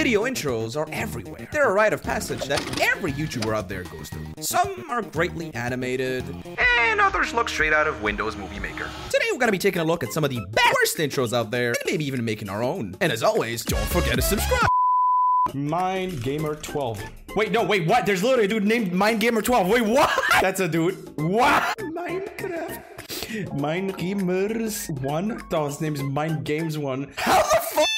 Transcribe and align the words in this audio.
Video 0.00 0.24
intros 0.24 0.78
are 0.78 0.88
everywhere. 0.92 1.46
They're 1.52 1.68
a 1.68 1.74
rite 1.74 1.92
of 1.92 2.02
passage 2.02 2.44
that 2.44 2.80
every 2.80 3.12
YouTuber 3.12 3.54
out 3.54 3.68
there 3.68 3.82
goes 3.82 4.08
through. 4.08 4.28
Some 4.40 4.86
are 4.88 5.02
greatly 5.02 5.52
animated, 5.54 6.24
and 6.58 7.02
others 7.02 7.34
look 7.34 7.50
straight 7.50 7.74
out 7.74 7.86
of 7.86 8.00
Windows 8.00 8.34
Movie 8.34 8.60
Maker. 8.60 8.88
Today 9.10 9.26
we're 9.30 9.38
gonna 9.38 9.52
be 9.52 9.58
taking 9.58 9.82
a 9.82 9.84
look 9.84 10.02
at 10.02 10.10
some 10.10 10.24
of 10.24 10.30
the 10.30 10.38
worst 10.38 10.96
intros 10.96 11.34
out 11.34 11.50
there, 11.50 11.72
and 11.72 11.78
maybe 11.84 12.06
even 12.06 12.24
making 12.24 12.48
our 12.48 12.62
own. 12.62 12.96
And 13.02 13.12
as 13.12 13.22
always, 13.22 13.62
don't 13.62 13.86
forget 13.88 14.14
to 14.14 14.22
subscribe. 14.22 14.70
Mind 15.52 16.22
Gamer 16.22 16.54
12. 16.54 17.02
Wait, 17.36 17.52
no, 17.52 17.62
wait, 17.62 17.86
what? 17.86 18.06
There's 18.06 18.22
literally 18.22 18.46
a 18.46 18.48
dude 18.48 18.64
named 18.64 18.94
Mind 18.94 19.20
Gamer 19.20 19.42
12. 19.42 19.68
Wait, 19.68 19.82
what? 19.82 20.10
That's 20.40 20.60
a 20.60 20.68
dude. 20.68 21.14
What? 21.18 21.76
Minecraft. 21.76 23.60
Mind 23.60 23.98
Gamers 23.98 24.88
1? 25.02 25.42
Oh, 25.52 25.66
his 25.66 25.82
name 25.82 25.94
is 25.94 26.02
Mind 26.02 26.46
Games 26.46 26.78
1. 26.78 27.12
How 27.18 27.42
the 27.42 27.60
fuck? 27.60 27.89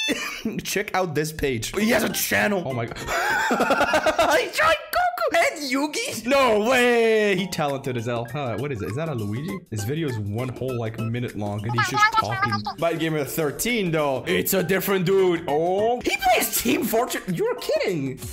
Check 0.63 0.93
out 0.93 1.15
this 1.15 1.31
page. 1.31 1.75
He 1.77 1.89
has 1.89 2.03
a 2.03 2.09
channel. 2.09 2.63
Oh 2.65 2.73
my 2.73 2.85
god. 2.85 2.97
he 4.39 4.47
tried 4.51 4.75
Goku 4.93 5.37
and 5.37 5.71
Yugi? 5.71 6.25
No 6.25 6.69
way. 6.69 7.35
He 7.35 7.47
talented 7.47 7.97
as 7.97 8.05
hell. 8.05 8.27
Huh, 8.31 8.57
what 8.57 8.71
is 8.71 8.81
it? 8.81 8.89
Is 8.89 8.95
that 8.95 9.09
a 9.09 9.15
Luigi? 9.15 9.57
This 9.69 9.83
video 9.83 10.07
is 10.07 10.17
one 10.19 10.49
whole 10.49 10.77
like 10.77 10.99
minute 10.99 11.35
long 11.37 11.63
and 11.63 11.71
he's 11.71 11.89
just 11.89 12.13
talking. 12.13 12.53
Mind 12.77 12.99
Gamer 12.99 13.23
13 13.23 13.91
though. 13.91 14.23
It's 14.27 14.53
a 14.53 14.63
different 14.63 15.05
dude. 15.05 15.45
Oh. 15.47 16.01
He 16.01 16.17
plays 16.17 16.61
Team 16.61 16.83
Fortune. 16.83 17.21
You're 17.33 17.55
kidding. 17.55 18.19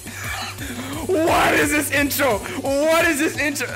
What 1.07 1.55
is 1.55 1.71
this 1.71 1.91
intro? 1.91 2.39
What 2.39 3.07
is 3.07 3.19
this 3.19 3.39
intro? 3.39 3.67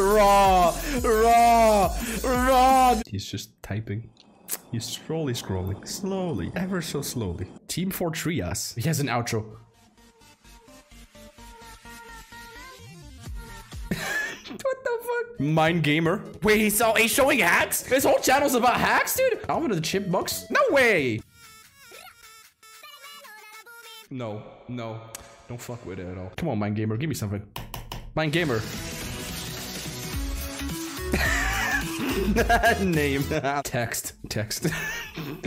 Raw, 0.00 0.74
raw, 1.02 1.94
raw. 2.24 3.00
He's 3.06 3.26
just 3.26 3.62
typing. 3.62 4.08
He's 4.72 4.84
slowly 4.84 5.34
scrolling, 5.34 5.86
slowly, 5.86 6.50
ever 6.56 6.80
so 6.80 7.02
slowly. 7.02 7.46
Team 7.68 7.90
Fortress. 7.90 8.74
He 8.74 8.82
has 8.82 8.98
an 9.00 9.08
outro. 9.08 9.44
what 13.90 13.98
the 14.58 14.98
fuck? 15.02 15.40
Mind 15.40 15.82
gamer. 15.82 16.24
Wait, 16.42 16.60
he's, 16.60 16.78
so, 16.78 16.94
he's 16.94 17.12
showing 17.12 17.40
hacks? 17.40 17.82
His 17.82 18.04
whole 18.04 18.18
channel's 18.20 18.54
about 18.54 18.80
hacks, 18.80 19.16
dude? 19.16 19.44
Alvin 19.50 19.70
of 19.70 19.76
the 19.76 19.82
Chipmunks? 19.82 20.46
No 20.50 20.60
way. 20.70 21.20
No, 24.10 24.42
no. 24.66 25.02
Don't 25.48 25.60
fuck 25.60 25.84
with 25.84 25.98
it 26.00 26.06
at 26.08 26.16
all. 26.16 26.32
Come 26.36 26.48
on, 26.48 26.58
Mind 26.58 26.76
Gamer, 26.76 26.96
give 26.96 27.08
me 27.08 27.14
something. 27.14 27.46
Mind 28.14 28.32
Gamer. 28.32 28.60
name. 32.84 33.24
Text. 33.64 34.14
Text. 34.28 34.66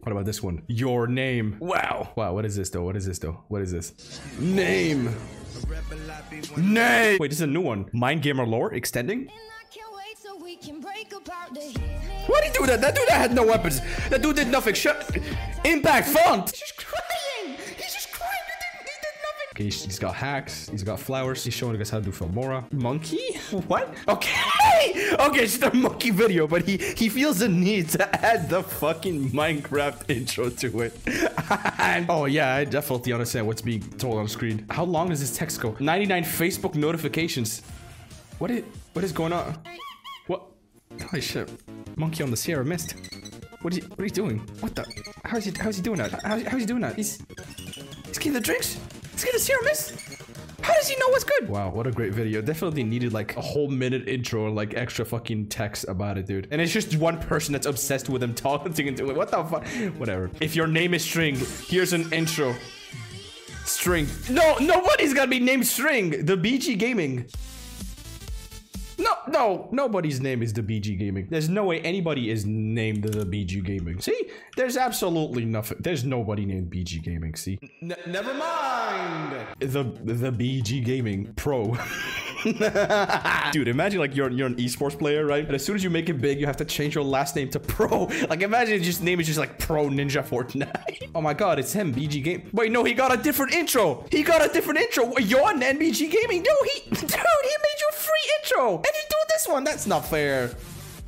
what 0.00 0.12
about 0.12 0.24
this 0.24 0.42
one? 0.42 0.62
Your 0.68 1.06
name. 1.06 1.56
Wow. 1.60 2.12
Wow, 2.16 2.34
what 2.34 2.44
is 2.44 2.56
this 2.56 2.70
though? 2.70 2.84
What 2.84 2.96
is 2.96 3.06
this 3.06 3.18
though? 3.18 3.44
What 3.48 3.62
is 3.62 3.72
this? 3.72 4.20
Name. 4.38 5.14
Name. 6.56 7.18
Wait, 7.20 7.28
this 7.28 7.38
is 7.38 7.42
a 7.42 7.46
new 7.46 7.60
one. 7.60 7.88
Mind 7.92 8.22
Gamer 8.22 8.46
lore 8.46 8.72
extending? 8.74 9.30
Why 12.26 12.40
did 12.40 12.52
he 12.52 12.58
do 12.58 12.66
that? 12.66 12.80
That 12.80 12.94
dude 12.94 13.08
that 13.08 13.18
had 13.18 13.34
no 13.34 13.44
weapons. 13.44 13.80
That 14.08 14.22
dude 14.22 14.36
did 14.36 14.48
nothing. 14.48 14.74
Shut. 14.74 15.16
Impact 15.64 16.08
font. 16.08 16.50
He's 16.50 16.60
just 16.60 16.76
crying. 16.76 17.56
He's 17.76 17.94
just 17.94 18.12
crying. 18.12 18.32
He 18.46 18.84
did, 18.84 18.90
he 18.90 18.94
did 19.00 19.16
nothing. 19.22 19.48
Okay, 19.54 19.64
he's, 19.64 19.84
he's 19.84 19.98
got 19.98 20.14
hacks. 20.14 20.68
He's 20.68 20.82
got 20.82 20.98
flowers. 20.98 21.44
He's 21.44 21.54
showing 21.54 21.80
us 21.80 21.90
how 21.90 21.98
to 21.98 22.04
do 22.04 22.10
Filmora. 22.10 22.70
Monkey? 22.72 23.34
What? 23.66 23.94
Okay. 24.08 24.40
Okay, 24.76 25.42
it's 25.42 25.58
just 25.58 25.74
a 25.74 25.76
monkey 25.76 26.10
video, 26.10 26.46
but 26.46 26.62
he 26.62 26.76
he 26.76 27.08
feels 27.08 27.38
the 27.38 27.48
need 27.48 27.88
to 27.90 28.24
add 28.24 28.48
the 28.48 28.62
fucking 28.62 29.30
Minecraft 29.30 30.10
intro 30.10 30.50
to 30.50 30.80
it. 30.82 30.92
oh 32.08 32.26
yeah, 32.26 32.54
I 32.54 32.64
definitely 32.64 33.12
understand 33.12 33.46
what's 33.46 33.62
being 33.62 33.82
told 33.98 34.18
on 34.18 34.28
screen. 34.28 34.66
How 34.70 34.84
long 34.84 35.08
does 35.08 35.20
this 35.20 35.36
text 35.36 35.60
go? 35.60 35.76
99 35.80 36.24
Facebook 36.24 36.74
notifications. 36.74 37.62
What 38.38 38.50
is 38.50 38.64
what 38.92 39.04
is 39.04 39.12
going 39.12 39.32
on? 39.32 39.58
What? 40.26 40.42
Holy 41.10 41.22
shit. 41.22 41.50
Monkey 41.96 42.22
on 42.22 42.30
the 42.30 42.36
Sierra 42.36 42.64
Mist. 42.64 42.94
What 43.62 43.72
is 43.72 43.78
he, 43.78 43.88
what 43.88 44.00
are 44.00 44.04
you 44.04 44.10
doing? 44.10 44.38
What 44.60 44.74
the? 44.74 44.84
How 45.24 45.38
is 45.38 45.44
he, 45.46 45.52
how 45.58 45.70
is 45.70 45.76
he 45.76 45.82
doing 45.82 45.98
that? 45.98 46.12
How, 46.22 46.38
how 46.38 46.56
is 46.56 46.62
he 46.62 46.66
doing 46.66 46.82
that? 46.82 46.94
He's, 46.94 47.22
he's 48.06 48.18
getting 48.18 48.34
the 48.34 48.40
drinks? 48.40 48.78
He's 49.12 49.24
getting 49.24 49.38
the 49.38 49.44
Sierra 49.44 49.64
Mist? 49.64 50.25
How 50.66 50.74
does 50.74 50.88
he 50.88 50.96
know 50.96 51.08
what's 51.10 51.22
good? 51.22 51.48
Wow, 51.48 51.70
what 51.70 51.86
a 51.86 51.92
great 51.92 52.12
video. 52.12 52.42
Definitely 52.42 52.82
needed 52.82 53.12
like 53.12 53.36
a 53.36 53.40
whole 53.40 53.68
minute 53.68 54.08
intro 54.08 54.46
and 54.46 54.56
like 54.56 54.74
extra 54.74 55.04
fucking 55.04 55.46
text 55.46 55.84
about 55.86 56.18
it, 56.18 56.26
dude. 56.26 56.48
And 56.50 56.60
it's 56.60 56.72
just 56.72 56.96
one 56.96 57.20
person 57.20 57.52
that's 57.52 57.66
obsessed 57.68 58.08
with 58.08 58.20
him 58.20 58.34
talking 58.34 58.88
into 58.88 59.08
it. 59.08 59.16
What 59.16 59.30
the 59.30 59.44
fuck? 59.44 59.64
Whatever. 59.96 60.28
If 60.40 60.56
your 60.56 60.66
name 60.66 60.92
is 60.92 61.04
String, 61.04 61.36
here's 61.68 61.92
an 61.92 62.12
intro. 62.12 62.52
String. 63.64 64.08
No, 64.28 64.56
nobody's 64.58 65.14
gonna 65.14 65.30
be 65.30 65.38
named 65.38 65.68
String. 65.68 66.26
The 66.26 66.36
BG 66.36 66.76
Gaming. 66.76 67.26
No, 68.98 69.14
no, 69.28 69.68
nobody's 69.70 70.20
name 70.20 70.42
is 70.42 70.52
the 70.52 70.62
BG 70.64 70.98
Gaming. 70.98 71.28
There's 71.30 71.48
no 71.48 71.62
way 71.62 71.80
anybody 71.82 72.28
is 72.28 72.44
named 72.44 73.04
the 73.04 73.24
BG 73.24 73.62
Gaming. 73.62 74.00
See, 74.00 74.30
there's 74.56 74.76
absolutely 74.76 75.44
nothing. 75.44 75.78
There's 75.80 76.04
nobody 76.04 76.44
named 76.44 76.72
BG 76.72 77.04
Gaming. 77.04 77.36
See, 77.36 77.60
N 77.82 77.94
never 78.08 78.34
mind. 78.34 78.65
The 79.58 79.84
the 80.04 80.30
BG 80.30 80.84
Gaming 80.84 81.32
Pro. 81.34 81.76
Dude, 83.52 83.68
imagine 83.68 83.98
like 83.98 84.14
you're 84.14 84.30
you're 84.30 84.46
an 84.46 84.56
esports 84.56 84.98
player, 84.98 85.26
right? 85.26 85.44
And 85.44 85.54
as 85.54 85.64
soon 85.64 85.74
as 85.74 85.82
you 85.82 85.90
make 85.90 86.08
it 86.08 86.20
big, 86.20 86.38
you 86.38 86.46
have 86.46 86.56
to 86.58 86.64
change 86.64 86.94
your 86.94 87.04
last 87.04 87.34
name 87.34 87.48
to 87.50 87.60
Pro. 87.60 88.06
Like 88.28 88.42
imagine 88.42 88.82
just 88.82 89.02
name 89.02 89.20
is 89.20 89.26
just 89.26 89.38
like 89.38 89.58
Pro 89.58 89.88
Ninja 89.88 90.22
Fortnite. 90.22 91.10
oh 91.14 91.20
my 91.20 91.32
God, 91.34 91.58
it's 91.58 91.72
him, 91.72 91.94
BG 91.94 92.22
Game. 92.22 92.48
Wait, 92.52 92.70
no, 92.72 92.84
he 92.84 92.92
got 92.92 93.12
a 93.12 93.22
different 93.22 93.52
intro. 93.52 94.04
He 94.10 94.22
got 94.22 94.44
a 94.44 94.52
different 94.52 94.80
intro. 94.80 95.16
You're 95.18 95.50
an 95.50 95.60
NBG 95.60 96.10
Gaming. 96.10 96.42
No, 96.42 96.54
he, 96.64 96.90
dude, 96.90 97.00
he 97.00 97.06
made 97.06 97.78
you 97.80 97.88
a 97.90 97.94
free 97.94 98.32
intro, 98.40 98.76
and 98.76 98.86
he 98.86 99.02
do 99.08 99.16
this 99.30 99.48
one. 99.48 99.64
That's 99.64 99.86
not 99.86 100.06
fair. 100.06 100.50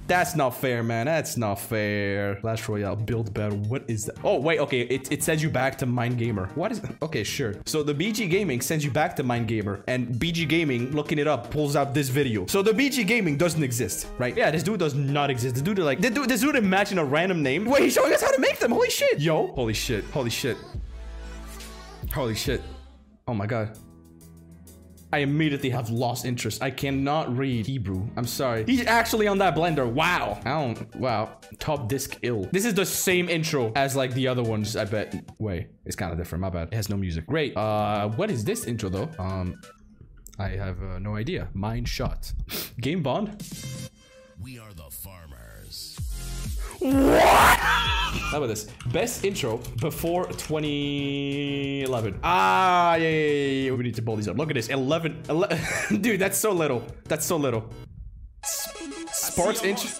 That's 0.09 0.35
not 0.35 0.57
fair, 0.57 0.83
man. 0.83 1.05
That's 1.05 1.37
not 1.37 1.61
fair. 1.61 2.37
Clash 2.37 2.67
Royale, 2.67 2.97
build 2.97 3.35
better. 3.35 3.55
What 3.55 3.85
is 3.89 4.07
that? 4.07 4.17
Oh, 4.25 4.41
wait, 4.41 4.59
okay. 4.59 4.81
It, 4.81 5.13
it 5.13 5.23
sends 5.23 5.43
you 5.43 5.51
back 5.51 5.77
to 5.79 5.87
Mind 5.87 6.17
Gamer. 6.17 6.47
What 6.55 6.73
is 6.73 6.81
Okay, 7.03 7.23
sure. 7.23 7.57
So 7.67 7.83
the 7.83 7.95
BG 7.95 8.31
Gaming 8.31 8.63
sends 8.63 8.87
you 8.87 8.91
back 8.91 9.15
to 9.17 9.23
Mind 9.23 9.49
Gamer, 9.49 9.85
and 9.87 10.09
BG 10.15 10.49
Gaming, 10.49 10.93
looking 10.93 11.19
it 11.19 11.27
up, 11.27 11.51
pulls 11.51 11.77
out 11.77 11.93
this 11.93 12.09
video. 12.09 12.47
So 12.47 12.63
the 12.63 12.73
BG 12.73 13.07
Gaming 13.07 13.37
doesn't 13.37 13.63
exist, 13.63 14.07
right? 14.17 14.35
Yeah, 14.35 14.51
this 14.51 14.63
dude 14.63 14.81
does 14.81 14.95
not 14.95 15.29
exist. 15.29 15.57
This 15.57 15.63
dude, 15.63 15.79
like, 15.79 16.01
this 16.01 16.13
dude, 16.13 16.29
this 16.31 16.41
dude 16.41 16.57
imagine 16.57 16.97
a 16.97 17.05
random 17.05 17.43
name. 17.43 17.67
Wait, 17.67 17.83
he's 17.83 17.93
showing 17.93 18.15
us 18.15 18.23
how 18.23 18.31
to 18.31 18.41
make 18.41 18.59
them. 18.59 18.73
Holy 18.73 18.89
shit. 18.89 19.21
Yo. 19.21 19.49
Holy 19.49 19.75
shit. 19.75 20.05
Holy 20.07 20.31
shit. 20.31 20.57
Holy 22.15 22.35
shit. 22.35 22.63
Oh 23.27 23.35
my 23.35 23.47
god. 23.47 23.77
I 25.13 25.19
immediately 25.19 25.71
have 25.71 25.89
lost 25.91 26.25
interest. 26.25 26.63
I 26.63 26.71
cannot 26.71 27.35
read 27.35 27.67
Hebrew. 27.67 28.09
I'm 28.17 28.27
sorry. 28.27 28.65
He's 28.67 28.87
actually 28.87 29.27
on 29.27 29.39
that 29.39 29.55
blender. 29.55 29.91
Wow. 29.91 30.39
I 30.45 30.51
don't. 30.51 30.97
Wow. 30.97 31.39
Top 31.59 31.89
disc 31.89 32.19
ill. 32.23 32.49
This 32.53 32.67
is 32.67 32.75
the 32.75 32.85
same 32.85 33.29
intro 33.29 33.73
as 33.75 33.97
like 33.97 34.13
the 34.13 34.29
other 34.29 34.43
ones. 34.43 34.77
I 34.77 34.85
bet. 34.85 35.31
Wait, 35.39 35.69
it's 35.87 35.97
kind 35.97 36.13
of 36.13 36.19
different. 36.19 36.43
My 36.43 36.51
bad. 36.51 36.69
It 36.69 36.75
has 36.75 36.89
no 36.91 36.97
music. 36.97 37.27
Great. 37.27 37.57
Uh, 37.57 38.09
what 38.11 38.31
is 38.31 38.45
this 38.45 38.67
intro 38.67 38.91
though? 38.91 39.11
Um, 39.19 39.61
I 40.39 40.51
have 40.51 40.83
uh, 40.83 40.99
no 40.99 41.17
idea. 41.17 41.49
Mind 41.55 41.89
shot. 41.89 42.33
Game 42.81 43.03
Bond. 43.03 43.43
We 44.41 44.59
are 44.59 44.73
the 44.75 44.91
farmers. 44.91 45.99
What? 46.79 47.23
How 47.23 48.39
about 48.39 48.47
this? 48.49 48.69
Best 48.93 49.25
intro 49.25 49.59
before 49.81 50.27
2011. 50.27 52.21
Ah, 52.23 52.95
yeah, 52.95 53.09
yeah, 53.09 53.19
yeah, 53.19 53.47
yeah. 53.65 53.71
We 53.73 53.83
need 53.85 53.95
to 53.97 54.03
pull 54.03 54.17
these 54.17 54.29
up. 54.29 54.37
Look 54.37 54.51
at 54.51 54.55
this. 54.55 54.69
11. 54.69 55.25
11. 55.29 55.59
Dude, 56.01 56.21
that's 56.21 56.39
so 56.39 56.53
little. 56.53 56.85
That's 57.05 57.25
so 57.27 57.37
little. 57.37 57.69
S- 58.45 58.71
Sports 59.13 59.63
intro. 59.63 59.91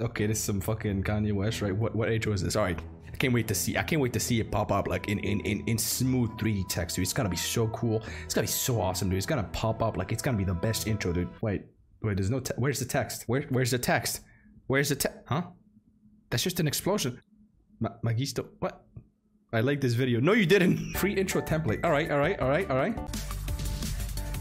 Okay, 0.00 0.26
this 0.26 0.38
is 0.38 0.44
some 0.44 0.60
fucking 0.60 1.02
Kanye 1.04 1.32
West, 1.32 1.62
right? 1.62 1.74
What 1.74 1.94
what 1.94 2.10
intro 2.12 2.32
is 2.32 2.42
this? 2.42 2.56
All 2.56 2.64
right. 2.64 2.78
I 3.12 3.16
can't 3.16 3.32
wait 3.32 3.46
to 3.48 3.54
see. 3.54 3.76
I 3.78 3.82
can't 3.84 4.02
wait 4.02 4.12
to 4.14 4.20
see 4.20 4.40
it 4.40 4.50
pop 4.50 4.72
up 4.72 4.88
like 4.88 5.08
in 5.08 5.18
in 5.20 5.40
in, 5.40 5.62
in 5.66 5.78
smooth 5.78 6.30
3D 6.32 6.68
text, 6.68 6.96
dude. 6.96 7.04
It's 7.04 7.12
gonna 7.12 7.28
be 7.28 7.36
so 7.36 7.68
cool. 7.68 8.02
It's 8.24 8.34
gonna 8.34 8.42
be 8.44 8.48
so 8.50 8.80
awesome, 8.80 9.08
dude. 9.08 9.16
It's 9.18 9.26
gonna 9.26 9.48
pop 9.52 9.82
up 9.82 9.96
like 9.96 10.10
it's 10.12 10.20
gonna 10.22 10.36
be 10.36 10.44
the 10.44 10.54
best 10.54 10.86
intro, 10.88 11.12
dude. 11.12 11.28
Wait, 11.40 11.62
wait. 12.02 12.16
There's 12.16 12.30
no. 12.30 12.42
Where's 12.56 12.80
the 12.80 12.84
text? 12.84 13.24
Where 13.28 13.42
Where's 13.50 13.70
the 13.70 13.78
text? 13.78 14.20
Where's 14.66 14.88
the 14.88 14.96
text? 14.96 15.18
Huh? 15.26 15.42
That's 16.30 16.42
just 16.42 16.60
an 16.60 16.66
explosion. 16.66 17.20
Ma- 17.80 17.90
Magisto. 18.02 18.46
What? 18.60 18.82
I 19.52 19.60
like 19.60 19.80
this 19.80 19.94
video. 19.94 20.20
No, 20.20 20.32
you 20.32 20.46
didn't. 20.46 20.94
Free 20.96 21.12
intro 21.14 21.40
template. 21.42 21.84
All 21.84 21.90
right, 21.90 22.10
all 22.10 22.18
right, 22.18 22.38
all 22.40 22.48
right, 22.48 22.68
all 22.70 22.76
right. 22.76 22.96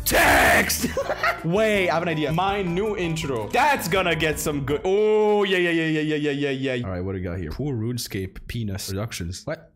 Text! 0.06 0.88
Wait, 1.46 1.90
I 1.90 1.94
have 1.94 2.04
an 2.04 2.10
idea. 2.10 2.32
My 2.32 2.62
new 2.62 2.96
intro. 2.98 3.48
That's 3.50 3.88
gonna 3.88 4.16
get 4.16 4.40
some 4.40 4.66
good. 4.66 4.82
Oh, 4.84 5.44
yeah, 5.44 5.58
yeah, 5.58 5.72
yeah, 5.72 6.00
yeah, 6.00 6.16
yeah, 6.16 6.32
yeah, 6.32 6.50
yeah, 6.50 6.74
yeah. 6.74 6.86
All 6.86 6.92
right, 6.92 7.02
what 7.02 7.14
do 7.14 7.18
we 7.20 7.24
got 7.24 7.38
here? 7.38 7.52
Poor 7.52 7.76
RuneScape 7.76 8.48
penis 8.48 8.90
productions. 8.90 9.44
What? 9.46 9.72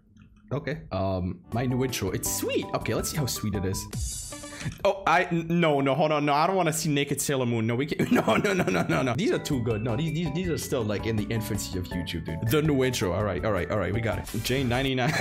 Okay. 0.52 0.82
Um, 0.92 1.42
my 1.54 1.66
new 1.66 1.84
intro. 1.84 2.12
It's 2.12 2.34
sweet. 2.34 2.66
Okay, 2.76 2.94
let's 2.94 3.12
see 3.12 3.18
how 3.18 3.26
sweet 3.26 3.56
it 3.56 3.66
is. 3.66 4.47
Oh, 4.83 5.04
I 5.06 5.27
no 5.31 5.81
no 5.81 5.94
hold 5.95 6.12
on 6.12 6.25
no 6.25 6.33
I 6.33 6.48
don't 6.48 6.56
want 6.56 6.68
to 6.68 6.74
see 6.74 6.89
naked 6.89 7.21
Sailor 7.21 7.45
Moon. 7.45 7.68
No, 7.68 7.75
we 7.75 7.86
can 7.86 8.13
no 8.13 8.36
no 8.38 8.54
no 8.54 8.63
no 8.63 8.83
no 8.83 9.01
no. 9.01 9.13
These 9.15 9.31
are 9.31 9.39
too 9.39 9.62
good. 9.62 9.83
No, 9.83 9.95
these 9.95 10.13
these, 10.13 10.33
these 10.33 10.50
are 10.50 10.57
still 10.57 10.83
like 10.83 11.06
in 11.06 11.15
the 11.15 11.25
infancy 11.25 11.77
of 11.80 11.86
YouTube, 11.86 12.25
dude. 12.25 12.48
The 12.50 12.62
new 12.62 12.83
intro. 12.83 13.12
All 13.13 13.24
right, 13.24 13.44
all 13.44 13.51
right, 13.51 13.69
all 13.71 13.77
right. 13.77 13.94
We 13.94 14.01
got 14.01 14.19
it. 14.19 14.44
Jane 14.44 14.68
ninety 14.69 14.95
nine. 14.95 15.13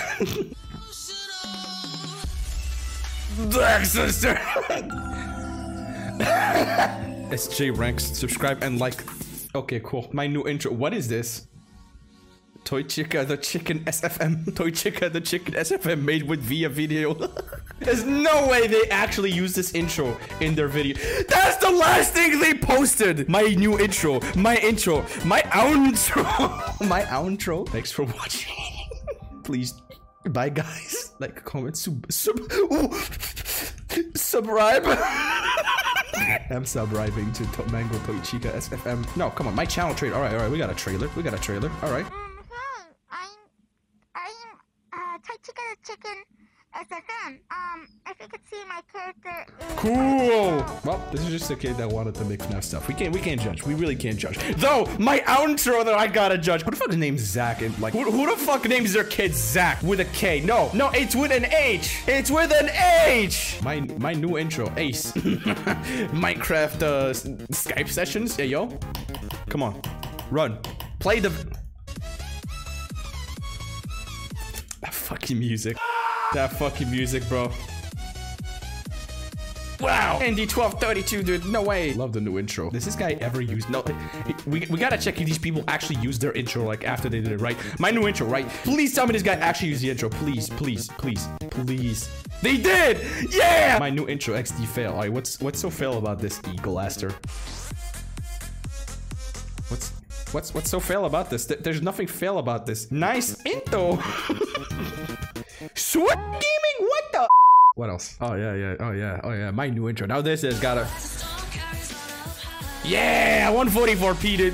Black 3.50 3.84
sister. 3.96 4.34
SJ 7.28 7.76
ranks. 7.76 8.04
Subscribe 8.04 8.62
and 8.62 8.78
like. 8.78 9.04
Okay, 9.54 9.80
cool. 9.84 10.08
My 10.12 10.26
new 10.26 10.46
intro. 10.46 10.72
What 10.72 10.94
is 10.94 11.08
this? 11.08 11.46
Toy 12.66 12.82
Chica 12.82 13.24
the 13.24 13.36
Chicken 13.36 13.84
SFM. 13.84 14.54
Toy 14.56 14.70
Chica 14.72 15.08
the 15.08 15.20
Chicken 15.20 15.54
SFM 15.54 16.02
made 16.02 16.24
with 16.24 16.40
via 16.40 16.68
video. 16.68 17.14
There's 17.78 18.04
no 18.04 18.48
way 18.48 18.66
they 18.66 18.82
actually 18.90 19.30
use 19.30 19.54
this 19.54 19.72
intro 19.72 20.18
in 20.40 20.54
their 20.56 20.66
video. 20.66 20.96
That's 21.28 21.56
the 21.58 21.70
last 21.70 22.12
thing 22.12 22.40
they 22.40 22.54
posted. 22.54 23.28
My 23.28 23.42
new 23.42 23.78
intro. 23.78 24.20
My 24.34 24.56
intro. 24.56 25.02
My 25.24 25.42
outro. 25.42 26.24
my 26.88 27.02
outro. 27.02 27.68
Thanks 27.68 27.92
for 27.92 28.02
watching. 28.02 28.52
Please. 29.44 29.72
Bye, 30.24 30.48
guys. 30.48 31.12
Like, 31.20 31.44
comment, 31.44 31.76
sub, 31.76 32.04
sub, 32.10 32.40
ooh, 32.52 32.92
subscribe. 34.16 34.84
I'm 36.50 36.64
subscribing 36.64 37.32
to 37.32 37.70
Mango 37.70 37.98
Toy 38.00 38.18
Chica 38.20 38.48
SFM. 38.50 39.06
No, 39.16 39.30
come 39.30 39.46
on, 39.46 39.54
my 39.54 39.64
channel 39.64 39.94
trailer. 39.94 40.16
All 40.16 40.22
right, 40.22 40.34
all 40.34 40.40
right, 40.40 40.50
we 40.50 40.58
got 40.58 40.70
a 40.70 40.74
trailer. 40.74 41.08
We 41.16 41.22
got 41.22 41.34
a 41.34 41.38
trailer. 41.38 41.70
All 41.82 41.92
right. 41.92 42.06
Um, 42.06 42.12
hi, 43.08 43.28
I'm 44.14 44.32
I'm 44.92 45.14
uh 45.14 45.18
Toy 45.18 45.34
Chica 45.42 45.60
the 45.70 45.75
Chicken 45.86 46.16
SFM. 46.74 47.38
Um, 47.50 47.88
if 48.08 48.20
you 48.20 48.26
could 48.26 48.40
see 48.50 48.60
my 48.68 48.80
character 48.92 49.46
is 49.60 49.66
Cool. 49.76 50.66
Well, 50.84 51.00
this 51.12 51.20
is 51.20 51.28
just 51.28 51.50
a 51.50 51.54
kid 51.54 51.76
that 51.76 51.88
wanted 51.88 52.16
to 52.16 52.24
make 52.24 52.40
FNAF 52.40 52.64
stuff. 52.64 52.88
We 52.88 52.94
can't, 52.94 53.14
we 53.14 53.20
can't 53.20 53.40
judge. 53.40 53.64
We 53.64 53.74
really 53.74 53.94
can't 53.94 54.18
judge. 54.18 54.36
Though 54.56 54.86
my 54.98 55.20
outro 55.20 55.84
that 55.84 55.94
I 55.94 56.08
gotta 56.08 56.38
judge. 56.38 56.62
Who 56.62 56.72
the 56.72 56.76
fuck 56.76 56.90
names 56.90 57.20
Zach? 57.20 57.62
And 57.62 57.78
like, 57.78 57.92
who, 57.92 58.10
who 58.10 58.28
the 58.28 58.36
fuck 58.36 58.64
names 58.68 58.92
their 58.94 59.04
kid 59.04 59.32
Zach 59.32 59.80
with 59.84 60.00
a 60.00 60.06
K? 60.06 60.40
No, 60.40 60.70
no, 60.74 60.90
it's 60.90 61.14
with 61.14 61.30
an 61.30 61.44
H. 61.44 62.02
It's 62.08 62.32
with 62.32 62.52
an 62.52 62.68
H. 63.08 63.60
My 63.62 63.80
my 63.98 64.12
new 64.12 64.36
intro, 64.36 64.72
Ace. 64.76 65.12
Minecraft 65.12 66.82
uh, 66.82 67.10
Skype 67.52 67.88
sessions. 67.88 68.36
Yeah, 68.36 68.44
yo. 68.46 68.78
Come 69.48 69.62
on, 69.62 69.80
run. 70.32 70.58
Play 70.98 71.20
the. 71.20 71.65
Fucking 75.06 75.38
music. 75.38 75.76
That 76.34 76.52
fucking 76.58 76.90
music, 76.90 77.26
bro. 77.28 77.52
Wow! 79.78 80.18
ND1232, 80.20 81.24
dude, 81.24 81.44
no 81.46 81.62
way. 81.62 81.92
Love 81.94 82.12
the 82.12 82.20
new 82.20 82.38
intro. 82.38 82.70
Does 82.70 82.84
this 82.84 82.96
guy 82.96 83.12
ever 83.20 83.40
use? 83.40 83.68
No, 83.68 83.84
we, 84.46 84.66
we 84.70 84.78
gotta 84.78 84.98
check 84.98 85.20
if 85.20 85.26
these 85.26 85.38
people 85.38 85.62
actually 85.68 86.00
use 86.00 86.18
their 86.18 86.32
intro 86.32 86.64
like 86.64 86.84
after 86.84 87.08
they 87.08 87.20
did 87.20 87.30
it, 87.30 87.40
right? 87.40 87.56
My 87.78 87.90
new 87.90 88.08
intro, 88.08 88.26
right? 88.26 88.48
Please 88.64 88.94
tell 88.94 89.06
me 89.06 89.12
this 89.12 89.22
guy 89.22 89.34
actually 89.34 89.68
used 89.68 89.82
the 89.82 89.90
intro. 89.90 90.08
Please, 90.08 90.48
please, 90.48 90.88
please, 90.88 91.28
please. 91.50 92.10
They 92.42 92.56
did! 92.56 93.06
Yeah! 93.30 93.76
My 93.78 93.90
new 93.90 94.08
intro, 94.08 94.34
XD 94.34 94.66
fail. 94.66 94.92
Alright, 94.92 95.12
what's 95.12 95.38
what's 95.40 95.60
so 95.60 95.70
fail 95.70 95.98
about 95.98 96.18
this, 96.18 96.40
Eagle 96.52 96.80
Aster? 96.80 97.14
What's 100.36 100.52
what's 100.52 100.68
so 100.68 100.80
fail 100.80 101.06
about 101.06 101.30
this? 101.30 101.46
Th- 101.46 101.60
There's 101.60 101.80
nothing 101.80 102.06
fail 102.06 102.36
about 102.36 102.66
this. 102.66 102.90
Nice 102.92 103.40
intro. 103.46 103.96
Sweat 105.74 106.18
gaming? 106.18 106.78
What 106.80 107.04
the? 107.10 107.26
What 107.74 107.88
else? 107.88 108.18
Oh 108.20 108.34
yeah, 108.34 108.52
yeah. 108.52 108.76
Oh 108.78 108.90
yeah. 108.90 109.18
Oh 109.24 109.32
yeah. 109.32 109.50
My 109.50 109.70
new 109.70 109.88
intro. 109.88 110.06
Now 110.06 110.20
this 110.20 110.42
has 110.42 110.60
got 110.60 110.76
a. 110.76 110.86
Yeah, 112.84 113.50
144p, 113.50 114.36
dude. 114.36 114.52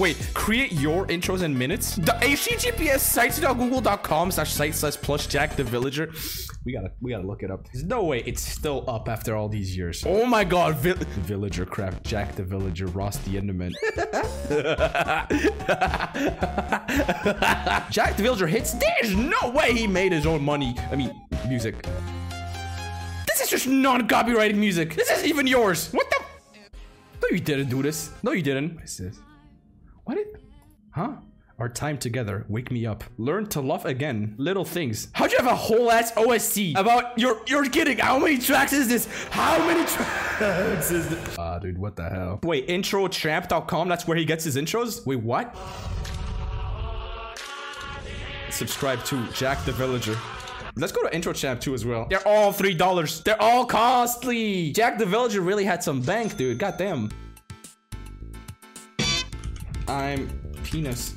Wait, 0.00 0.16
create 0.32 0.72
your 0.72 1.06
intros 1.08 1.42
in 1.42 1.56
minutes? 1.56 1.96
The 1.96 2.12
HTTPS 2.12 3.00
sites.google.com 3.00 4.30
slash 4.30 4.50
site 4.50 4.74
slash 4.74 4.96
plus 4.96 5.26
Jack 5.26 5.56
the 5.56 5.62
Villager. 5.62 6.10
We 6.64 6.72
gotta 6.72 6.90
we 7.02 7.10
gotta 7.10 7.26
look 7.26 7.42
it 7.42 7.50
up. 7.50 7.66
There's 7.70 7.84
no 7.84 8.04
way 8.04 8.22
it's 8.24 8.40
still 8.40 8.82
up 8.88 9.10
after 9.10 9.36
all 9.36 9.46
these 9.46 9.76
years. 9.76 10.02
Oh 10.06 10.24
my 10.24 10.42
god, 10.42 10.76
Vi- 10.76 10.94
Villager 10.94 11.66
crap, 11.66 12.02
Jack 12.02 12.34
the 12.34 12.42
Villager, 12.42 12.86
Ross 12.86 13.18
the 13.18 13.36
Enderman. 13.36 13.72
Jack 17.90 18.16
the 18.16 18.22
Villager 18.22 18.46
hits. 18.46 18.72
There's 18.72 19.14
no 19.14 19.50
way 19.50 19.74
he 19.74 19.86
made 19.86 20.12
his 20.12 20.24
own 20.24 20.42
money. 20.42 20.74
I 20.90 20.96
mean, 20.96 21.10
music. 21.46 21.86
This 23.26 23.42
is 23.42 23.50
just 23.50 23.66
non-copyrighted 23.66 24.56
music. 24.56 24.94
This 24.94 25.10
isn't 25.10 25.28
even 25.28 25.46
yours. 25.46 25.92
What 25.92 26.08
the? 26.08 26.24
No, 27.22 27.28
you 27.30 27.40
didn't 27.40 27.68
do 27.68 27.82
this. 27.82 28.10
No, 28.22 28.32
you 28.32 28.42
didn't. 28.42 28.76
What 28.76 28.84
is 28.84 28.96
this? 28.96 29.18
What? 30.10 30.18
It? 30.18 30.42
Huh? 30.90 31.12
Our 31.60 31.68
time 31.68 31.96
together. 31.96 32.44
Wake 32.48 32.72
me 32.72 32.84
up. 32.84 33.04
Learn 33.16 33.46
to 33.50 33.60
love 33.60 33.86
again. 33.86 34.34
Little 34.38 34.64
things. 34.64 35.06
How'd 35.12 35.30
you 35.30 35.38
have 35.38 35.46
a 35.46 35.54
whole 35.54 35.88
ass 35.88 36.10
OSC 36.14 36.76
about? 36.76 37.16
You're 37.16 37.40
you're 37.46 37.64
kidding. 37.66 37.98
How 37.98 38.18
many 38.18 38.38
tracks 38.38 38.72
is 38.72 38.88
this? 38.88 39.06
How 39.30 39.64
many 39.68 39.86
tracks 39.86 40.90
is 40.90 41.08
this? 41.08 41.38
Ah, 41.38 41.60
dude, 41.60 41.78
what 41.78 41.94
the 41.94 42.08
hell? 42.10 42.40
Wait, 42.42 42.66
introchamp.com. 42.66 43.88
That's 43.88 44.08
where 44.08 44.16
he 44.16 44.24
gets 44.24 44.42
his 44.42 44.56
intros. 44.56 45.06
Wait, 45.06 45.20
what? 45.20 45.56
Subscribe 48.50 49.04
to 49.04 49.24
Jack 49.30 49.64
the 49.64 49.70
Villager. 49.70 50.16
Let's 50.74 50.92
go 50.92 51.02
to 51.02 51.14
Intro 51.14 51.32
Champ 51.32 51.60
2 51.60 51.74
as 51.74 51.84
well. 51.84 52.08
They're 52.10 52.26
all 52.26 52.52
$3. 52.52 53.22
They're 53.22 53.40
all 53.40 53.64
costly. 53.64 54.72
Jack 54.72 54.98
the 54.98 55.06
Villager 55.06 55.40
really 55.40 55.64
had 55.64 55.84
some 55.84 56.00
bank, 56.02 56.36
dude. 56.36 56.58
Goddamn. 56.58 57.10
I'm 59.90 60.28
penis. 60.62 61.14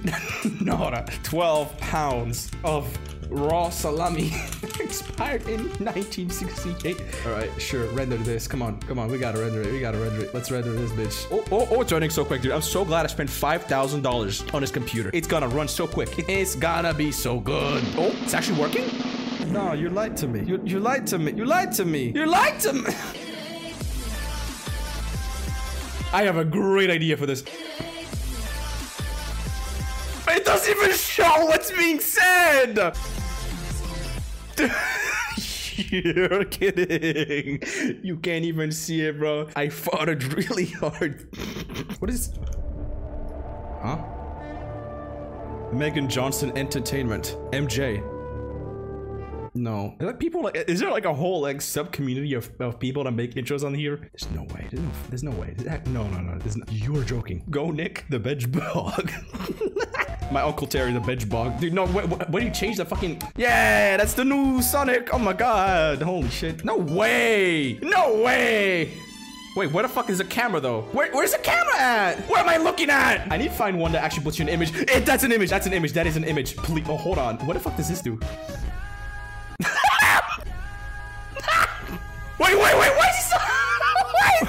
Nora. 0.60 1.04
12 1.24 1.76
pounds 1.78 2.52
of 2.62 2.86
raw 3.28 3.68
salami. 3.68 4.32
Expired 4.78 5.48
in 5.48 5.64
1968. 5.80 7.02
Alright, 7.26 7.50
sure. 7.60 7.86
Render 7.88 8.16
this. 8.18 8.46
Come 8.46 8.62
on. 8.62 8.78
Come 8.82 9.00
on. 9.00 9.10
We 9.10 9.18
gotta 9.18 9.40
render 9.40 9.62
it. 9.62 9.72
We 9.72 9.80
gotta 9.80 9.98
render 9.98 10.24
it. 10.24 10.32
Let's 10.32 10.52
render 10.52 10.72
this 10.72 10.92
bitch. 10.92 11.26
Oh, 11.32 11.44
oh, 11.50 11.66
oh, 11.72 11.80
it's 11.80 11.90
running 11.90 12.10
so 12.10 12.24
quick, 12.24 12.42
dude. 12.42 12.52
I'm 12.52 12.62
so 12.62 12.84
glad 12.84 13.04
I 13.04 13.08
spent 13.08 13.28
$5,000 13.28 14.54
on 14.54 14.60
this 14.60 14.70
computer. 14.70 15.10
It's 15.12 15.26
gonna 15.26 15.48
run 15.48 15.66
so 15.66 15.88
quick. 15.88 16.24
It's 16.28 16.54
gonna 16.54 16.94
be 16.94 17.10
so 17.10 17.40
good. 17.40 17.82
Oh, 17.96 18.14
it's 18.22 18.34
actually 18.34 18.60
working? 18.60 18.88
No, 19.52 19.72
you 19.72 19.88
lied 19.88 20.16
to 20.18 20.28
me. 20.28 20.44
You, 20.44 20.60
you 20.64 20.78
lied 20.78 21.08
to 21.08 21.18
me. 21.18 21.32
You 21.32 21.44
lied 21.44 21.72
to 21.72 21.84
me. 21.84 22.12
You 22.14 22.26
lied 22.26 22.60
to 22.60 22.72
me. 22.72 22.86
I 26.12 26.22
have 26.22 26.36
a 26.36 26.44
great 26.44 26.90
idea 26.90 27.16
for 27.16 27.26
this. 27.26 27.42
Doesn't 30.52 30.76
even 30.76 30.92
show 30.92 31.46
what's 31.46 31.70
being 31.70 31.98
said! 31.98 32.94
You're 35.76 36.44
kidding. 36.44 37.62
You 38.02 38.18
can't 38.18 38.44
even 38.44 38.70
see 38.70 39.00
it, 39.00 39.18
bro. 39.18 39.48
I 39.56 39.70
fought 39.70 40.10
it 40.10 40.34
really 40.36 40.66
hard. 40.66 41.26
what 42.00 42.10
is. 42.10 42.34
Huh? 43.80 44.04
Megan 45.72 46.06
Johnson 46.10 46.52
Entertainment. 46.54 47.38
MJ. 47.52 48.06
No. 49.54 49.94
There 49.98 50.12
people 50.12 50.42
like 50.42 50.56
is 50.68 50.80
there 50.80 50.90
like 50.90 51.06
a 51.06 51.12
whole 51.14 51.40
like 51.40 51.60
sub 51.62 51.92
community 51.92 52.34
of, 52.34 52.50
of 52.60 52.78
people 52.78 53.04
that 53.04 53.12
make 53.12 53.34
intros 53.34 53.64
on 53.64 53.72
here? 53.72 54.10
There's 54.12 54.30
no 54.32 54.42
way. 54.54 54.66
There's 54.70 54.82
no, 54.82 54.90
there's 55.08 55.22
no 55.22 55.30
way. 55.32 55.54
That- 55.58 55.86
No, 55.86 56.06
no, 56.08 56.20
no. 56.20 56.38
There's 56.38 56.58
you're 56.70 57.04
joking. 57.04 57.44
Go 57.48 57.70
Nick, 57.70 58.04
the 58.10 58.18
veg 58.18 58.52
bog. 58.52 59.10
My 60.32 60.40
uncle 60.40 60.66
Terry, 60.66 60.92
the 60.92 61.00
veg 61.00 61.28
bog. 61.28 61.60
Dude, 61.60 61.74
no. 61.74 61.84
Wait, 61.84 62.08
what, 62.08 62.30
what 62.30 62.40
do 62.40 62.46
you 62.46 62.52
change 62.52 62.78
the 62.78 62.86
fucking? 62.86 63.20
Yeah, 63.36 63.98
that's 63.98 64.14
the 64.14 64.24
new 64.24 64.62
Sonic. 64.62 65.12
Oh 65.12 65.18
my 65.18 65.34
god. 65.34 66.00
Holy 66.00 66.30
shit. 66.30 66.64
No 66.64 66.78
way. 66.78 67.78
No 67.82 68.22
way. 68.22 68.94
Wait, 69.54 69.70
where 69.70 69.82
the 69.82 69.88
fuck 69.90 70.08
is 70.08 70.16
the 70.16 70.24
camera 70.24 70.58
though? 70.58 70.82
Where, 70.92 71.12
where's 71.12 71.32
the 71.32 71.38
camera 71.38 71.76
at? 71.78 72.18
What 72.30 72.40
am 72.40 72.48
I 72.48 72.56
looking 72.56 72.88
at? 72.88 73.30
I 73.30 73.36
need 73.36 73.48
to 73.48 73.54
find 73.54 73.78
one 73.78 73.92
that 73.92 74.02
actually 74.02 74.24
puts 74.24 74.38
you 74.38 74.44
an 74.44 74.48
image. 74.48 74.72
Eh, 74.88 75.00
that's 75.00 75.22
an 75.24 75.32
image. 75.32 75.50
That's 75.50 75.66
an 75.66 75.74
image. 75.74 75.92
That 75.92 76.06
is 76.06 76.16
an 76.16 76.24
image. 76.24 76.56
Please. 76.56 76.86
Oh, 76.88 76.96
hold 76.96 77.18
on. 77.18 77.36
What 77.46 77.52
the 77.52 77.60
fuck 77.60 77.76
does 77.76 77.90
this 77.90 78.00
do? 78.00 78.18
Wait, 82.38 82.56
wait, 82.56 82.76
wait, 82.76 82.92
why 82.96 83.10
so... 83.12 83.36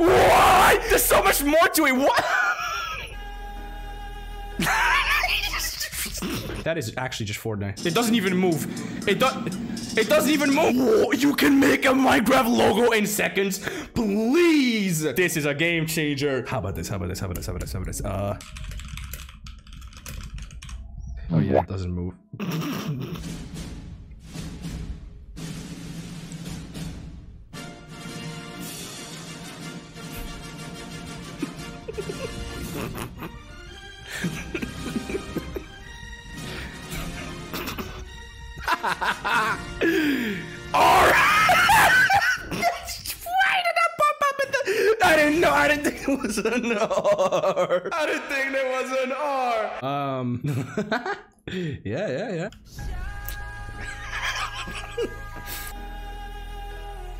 Wait! 0.00 0.08
What? 0.08 0.80
There's 0.88 1.04
so 1.04 1.22
much 1.22 1.44
more 1.44 1.68
to 1.68 1.86
it. 1.86 1.92
What? 1.92 2.24
That 6.64 6.78
is 6.78 6.92
actually 6.96 7.26
just 7.26 7.40
Fortnite. 7.40 7.86
It 7.86 7.94
doesn't 7.94 8.14
even 8.14 8.36
move. 8.36 8.66
It 9.08 9.18
does. 9.18 9.96
It 9.96 10.08
doesn't 10.08 10.30
even 10.30 10.50
move. 10.50 10.76
Whoa, 10.76 11.12
you 11.12 11.34
can 11.34 11.58
make 11.58 11.84
a 11.84 11.88
Minecraft 11.88 12.48
logo 12.48 12.92
in 12.92 13.06
seconds, 13.06 13.58
please. 13.94 15.02
This 15.02 15.36
is 15.36 15.46
a 15.46 15.54
game 15.54 15.86
changer. 15.86 16.44
How 16.46 16.58
about 16.58 16.76
this? 16.76 16.88
How 16.88 16.96
about 16.96 17.08
this? 17.08 17.18
How 17.18 17.26
about 17.26 17.36
this? 17.36 17.46
How 17.46 17.52
about 17.52 17.60
this? 17.60 17.72
How 17.72 17.78
about 17.80 17.86
this? 17.86 18.00
Uh. 18.04 18.38
Oh 21.32 21.38
yeah, 21.38 21.60
it 21.60 21.68
doesn't 21.68 21.92
move. 21.92 22.14
R. 38.82 39.58
Why 40.72 41.12
did 43.64 43.74
that 43.76 43.92
pop 43.98 44.20
up 44.28 44.40
in 44.44 44.48
the? 44.52 44.60
I 45.04 45.06
didn't 45.16 45.40
know. 45.40 45.50
I 45.50 45.68
didn't 45.68 45.84
think 45.84 46.08
it 46.08 46.20
was 46.20 46.38
an 46.38 46.72
R. 46.76 47.88
I 47.92 48.06
didn't 48.06 48.22
think 48.28 48.52
there 48.52 48.82
was 48.82 48.90
an 49.04 49.12
R. 49.12 49.84
Um. 49.84 50.40
yeah, 51.84 52.08
yeah, 52.08 52.32
yeah. 52.32 52.48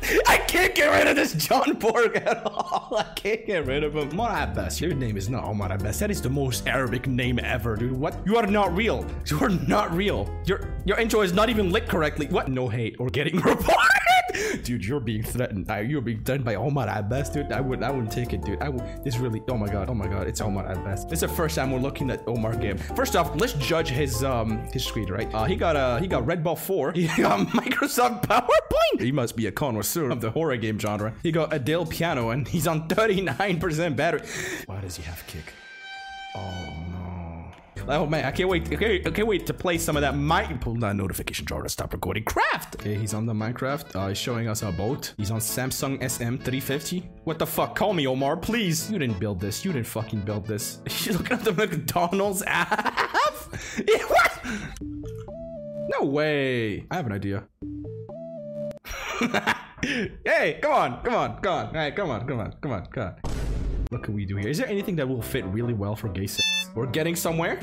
I 0.27 0.37
can't 0.37 0.73
get 0.75 0.87
rid 0.87 1.07
of 1.07 1.15
this 1.15 1.33
John 1.33 1.73
Borg 1.73 2.15
at 2.17 2.45
all. 2.45 2.60
I 2.97 3.03
can't 3.15 3.45
get 3.45 3.65
rid 3.65 3.83
of 3.83 3.95
him. 3.95 4.09
Omar 4.11 4.43
Abbas. 4.43 4.81
Your 4.81 4.93
name 4.93 5.15
is 5.15 5.29
not 5.29 5.45
Omar 5.45 5.71
Abbas. 5.71 5.99
That 5.99 6.11
is 6.11 6.21
the 6.21 6.29
most 6.29 6.67
Arabic 6.67 7.07
name 7.07 7.39
ever, 7.39 7.75
dude. 7.75 7.93
What? 7.93 8.15
You 8.25 8.37
are 8.37 8.47
not 8.47 8.75
real. 8.75 9.05
You 9.27 9.39
are 9.39 9.49
not 9.49 9.95
real. 9.95 10.29
Your 10.45 10.67
your 10.85 10.99
intro 10.99 11.21
is 11.21 11.31
not 11.33 11.49
even 11.49 11.71
lit 11.71 11.87
correctly. 11.87 12.27
What? 12.27 12.49
No 12.49 12.67
hate 12.67 12.97
or 12.99 13.07
getting 13.07 13.35
reported. 13.41 14.10
Dude, 14.63 14.85
you're 14.85 14.99
being 14.99 15.23
threatened. 15.23 15.69
You're 15.89 16.01
being 16.01 16.23
threatened 16.23 16.45
by 16.45 16.55
Omar 16.55 16.87
Abbas, 16.89 17.29
dude. 17.29 17.51
I 17.51 17.61
would, 17.61 17.83
I 17.83 17.91
wouldn't 17.91 18.11
take 18.11 18.33
it, 18.33 18.41
dude. 18.43 18.61
I 18.61 18.69
would. 18.69 19.03
This 19.03 19.17
really. 19.17 19.41
Oh 19.49 19.57
my 19.57 19.67
god. 19.67 19.89
Oh 19.89 19.93
my 19.93 20.07
god. 20.07 20.27
It's 20.27 20.41
Omar 20.41 20.71
Abbas. 20.71 21.05
This 21.05 21.13
is 21.13 21.21
the 21.21 21.27
first 21.27 21.55
time 21.55 21.71
we're 21.71 21.79
looking 21.79 22.09
at 22.09 22.27
Omar 22.27 22.55
game. 22.55 22.77
First 22.77 23.15
off, 23.15 23.35
let's 23.39 23.53
judge 23.53 23.89
his 23.89 24.23
um 24.23 24.59
his 24.73 24.85
screen, 24.85 25.09
right? 25.09 25.33
Uh, 25.33 25.45
he 25.45 25.55
got 25.55 25.75
uh 25.75 25.97
he 25.97 26.07
got 26.07 26.25
Red 26.25 26.43
Ball 26.43 26.55
4. 26.55 26.91
He 27.01 27.07
got 27.07 27.47
Microsoft 27.47 28.23
PowerPoint. 28.27 29.01
He 29.01 29.11
must 29.11 29.35
be 29.35 29.47
a 29.47 29.51
connoisseur 29.51 30.09
of 30.11 30.21
the 30.21 30.31
horror 30.31 30.57
game 30.57 30.77
genre. 30.79 31.13
He 31.23 31.31
got 31.31 31.53
Adele 31.53 31.85
Piano, 31.85 32.29
and 32.29 32.47
he's 32.47 32.67
on 32.67 32.87
39% 32.87 33.95
battery. 33.95 34.21
Why 34.65 34.81
does 34.81 34.95
he 34.97 35.03
have 35.03 35.25
kick? 35.27 35.53
Oh 36.35 36.39
no. 36.91 37.20
Oh 37.87 38.05
man, 38.05 38.25
I 38.25 38.31
can't 38.31 38.49
wait. 38.49 38.71
I 38.71 38.75
can't, 38.75 39.07
I 39.07 39.11
can't 39.11 39.27
wait 39.27 39.45
to 39.47 39.53
play 39.53 39.77
some 39.77 39.95
of 39.97 40.01
that. 40.01 40.15
Might 40.15 40.61
pull 40.61 40.75
that 40.75 40.95
notification 40.95 41.45
jar 41.45 41.61
to 41.61 41.69
stop 41.69 41.93
recording. 41.93 42.23
Craft. 42.23 42.75
Okay, 42.75 42.95
he's 42.95 43.13
on 43.13 43.25
the 43.25 43.33
Minecraft. 43.33 43.95
Uh, 43.95 44.07
he's 44.09 44.17
showing 44.17 44.47
us 44.47 44.61
a 44.63 44.71
boat. 44.71 45.13
He's 45.17 45.31
on 45.31 45.39
Samsung 45.39 46.01
SM350. 46.01 47.03
What 47.23 47.39
the 47.39 47.45
fuck? 47.45 47.75
Call 47.75 47.93
me 47.93 48.07
Omar, 48.07 48.37
please. 48.37 48.91
You 48.91 48.99
didn't 48.99 49.19
build 49.19 49.39
this. 49.39 49.65
You 49.65 49.73
didn't 49.73 49.87
fucking 49.87 50.21
build 50.21 50.45
this. 50.45 50.79
You 51.01 51.13
looking 51.13 51.33
at 51.37 51.43
the 51.43 51.53
McDonald's 51.53 52.43
app? 52.45 53.51
What? 54.07 54.45
No 55.99 56.05
way. 56.05 56.85
I 56.91 56.95
have 56.95 57.05
an 57.07 57.11
idea. 57.11 57.43
hey, 60.25 60.59
come 60.61 60.71
on, 60.71 61.03
come 61.03 61.13
on, 61.15 61.41
come 61.41 61.53
on. 61.53 61.73
Hey, 61.73 61.91
come 61.91 62.09
on, 62.09 62.27
come 62.27 62.39
on, 62.39 62.53
come 62.61 62.71
on, 62.71 62.85
come 62.87 63.03
on. 63.03 63.15
What 63.89 64.03
can 64.03 64.13
we 64.13 64.25
do 64.25 64.37
here? 64.37 64.47
Is 64.49 64.57
there 64.57 64.67
anything 64.67 64.95
that 64.97 65.07
will 65.07 65.21
fit 65.21 65.43
really 65.45 65.73
well 65.73 65.95
for 65.95 66.07
gay 66.09 66.27
sex? 66.27 66.60
We're 66.73 66.87
getting 66.87 67.15
somewhere. 67.15 67.59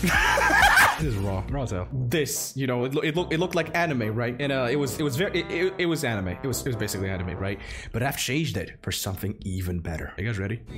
this 0.00 1.02
is 1.02 1.16
raw, 1.16 1.44
raw 1.50 1.64
as 1.64 1.72
hell. 1.72 1.86
This, 1.92 2.56
you 2.56 2.66
know, 2.66 2.84
it, 2.84 2.94
lo- 2.94 3.02
it 3.02 3.16
looked 3.16 3.32
it 3.34 3.38
looked 3.38 3.54
like 3.54 3.76
anime, 3.76 4.14
right? 4.14 4.34
And 4.40 4.50
uh, 4.50 4.68
it 4.70 4.76
was 4.76 4.98
it 4.98 5.02
was 5.02 5.16
very 5.16 5.40
it, 5.40 5.50
it, 5.50 5.74
it 5.78 5.86
was 5.86 6.04
anime. 6.04 6.28
It 6.28 6.46
was 6.46 6.60
it 6.60 6.68
was 6.68 6.76
basically 6.76 7.10
anime, 7.10 7.36
right? 7.36 7.58
But 7.92 8.02
I've 8.02 8.16
changed 8.16 8.56
it 8.56 8.78
for 8.82 8.92
something 8.92 9.36
even 9.42 9.80
better. 9.80 10.14
Are 10.16 10.22
you 10.22 10.26
guys 10.26 10.38
ready? 10.38 10.60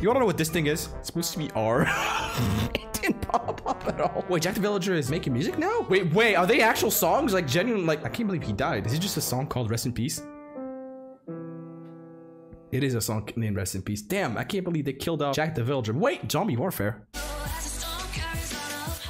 You 0.00 0.08
wanna 0.08 0.18
know 0.18 0.26
what 0.26 0.36
this 0.36 0.48
thing 0.48 0.66
is? 0.66 0.88
It's 0.98 1.06
supposed 1.06 1.32
to 1.32 1.38
be 1.38 1.48
R. 1.52 1.82
it 2.74 2.92
didn't 2.92 3.20
pop 3.20 3.62
up 3.64 3.86
at 3.86 4.00
all. 4.00 4.24
Wait, 4.28 4.42
Jack 4.42 4.54
the 4.54 4.60
Villager 4.60 4.94
is 4.94 5.08
making 5.08 5.32
music 5.32 5.58
now? 5.58 5.86
Wait, 5.88 6.12
wait, 6.12 6.34
are 6.34 6.46
they 6.46 6.60
actual 6.60 6.90
songs? 6.90 7.32
Like 7.32 7.46
genuine, 7.46 7.86
like 7.86 8.04
I 8.04 8.08
can't 8.08 8.26
believe 8.26 8.42
he 8.42 8.52
died. 8.52 8.86
Is 8.86 8.94
it 8.94 8.98
just 8.98 9.16
a 9.16 9.20
song 9.20 9.46
called 9.46 9.70
Rest 9.70 9.86
in 9.86 9.92
Peace? 9.92 10.20
It 12.72 12.82
is 12.82 12.94
a 12.94 13.02
song 13.02 13.28
named 13.36 13.56
Rest 13.56 13.74
in 13.74 13.82
Peace. 13.82 14.00
Damn, 14.00 14.38
I 14.38 14.44
can't 14.44 14.64
believe 14.64 14.86
they 14.86 14.94
killed 14.94 15.20
off 15.20 15.36
Jack 15.36 15.54
the 15.54 15.62
Villager. 15.62 15.92
Wait, 15.92 16.32
Zombie 16.32 16.56
Warfare. 16.56 17.06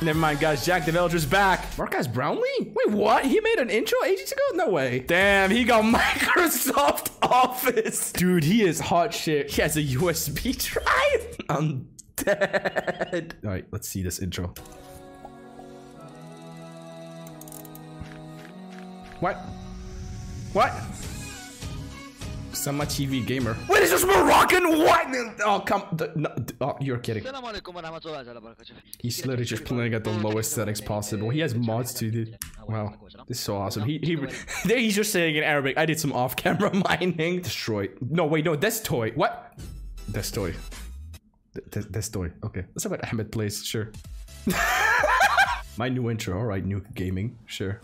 Never 0.03 0.19
mind, 0.19 0.41
guys. 0.41 0.67
Jack 0.67 0.85
the 0.85 0.91
Villager's 0.91 1.25
back. 1.25 1.65
Marques 1.79 2.09
Brownlee? 2.09 2.43
Wait, 2.75 2.91
what? 2.91 3.25
He 3.25 3.39
made 3.41 3.61
an 3.61 3.71
intro 3.71 4.03
ages 4.05 4.33
ago? 4.33 4.43
No 4.55 4.69
way. 4.69 5.05
Damn, 5.07 5.49
he 5.53 5.63
got 5.63 5.85
Microsoft 5.95 7.13
Office. 7.23 8.11
Dude, 8.11 8.43
he 8.43 8.65
is 8.65 8.81
hot 8.81 9.15
shit. 9.15 9.49
He 9.49 9.63
has 9.63 9.77
a 9.77 9.83
USB 9.83 10.57
drive. 10.61 11.37
I'm 11.49 11.87
dead. 12.17 13.37
All 13.45 13.51
right, 13.51 13.65
let's 13.71 13.89
see 13.89 14.03
this 14.03 14.19
intro. 14.19 14.53
What? 19.21 19.37
What? 20.53 20.73
Sama 22.53 22.85
TV 22.85 23.25
gamer. 23.25 23.57
Wait, 23.69 23.83
is 23.83 23.91
this 23.91 24.05
Moroccan? 24.05 24.79
What? 24.79 25.07
Oh, 25.45 25.61
come. 25.61 25.85
No, 26.15 26.35
oh, 26.61 26.77
you're 26.81 26.99
kidding. 26.99 27.25
He's 29.01 29.25
literally 29.25 29.45
just 29.45 29.65
playing 29.65 29.95
at 29.95 30.05
the 30.05 30.11
lowest 30.11 30.53
settings 30.53 30.81
possible. 30.81 31.31
He 31.31 31.41
has 31.41 31.55
mods 31.55 31.95
too, 31.95 32.11
dude. 32.11 32.39
Wow, 32.69 32.95
this 33.27 33.39
is 33.39 33.41
so 33.41 33.57
awesome. 33.57 33.85
He 33.85 33.99
he. 33.99 34.17
there 34.65 34.79
he's 34.79 34.95
just 34.95 35.13
saying 35.13 35.37
in 35.37 35.45
Arabic. 35.45 35.79
I 35.79 35.87
did 35.87 35.99
some 35.99 36.13
off-camera 36.13 36.73
mining. 36.89 37.43
Destroy. 37.43 37.89
No, 38.01 38.27
wait, 38.27 38.45
no. 38.45 38.57
That's 38.57 38.81
toy. 38.81 39.11
What? 39.13 39.55
That's 40.09 40.31
toy. 40.31 40.55
That's, 41.71 42.09
toy. 42.09 42.33
Okay. 42.45 42.65
That's 42.75 42.87
about 42.87 43.13
Ahmed 43.13 43.31
plays. 43.31 43.65
Sure. 43.65 43.93
My 45.77 45.89
new 45.89 46.11
intro. 46.11 46.39
All 46.39 46.45
right, 46.45 46.65
new 46.65 46.83
gaming. 46.95 47.39
Sure. 47.47 47.81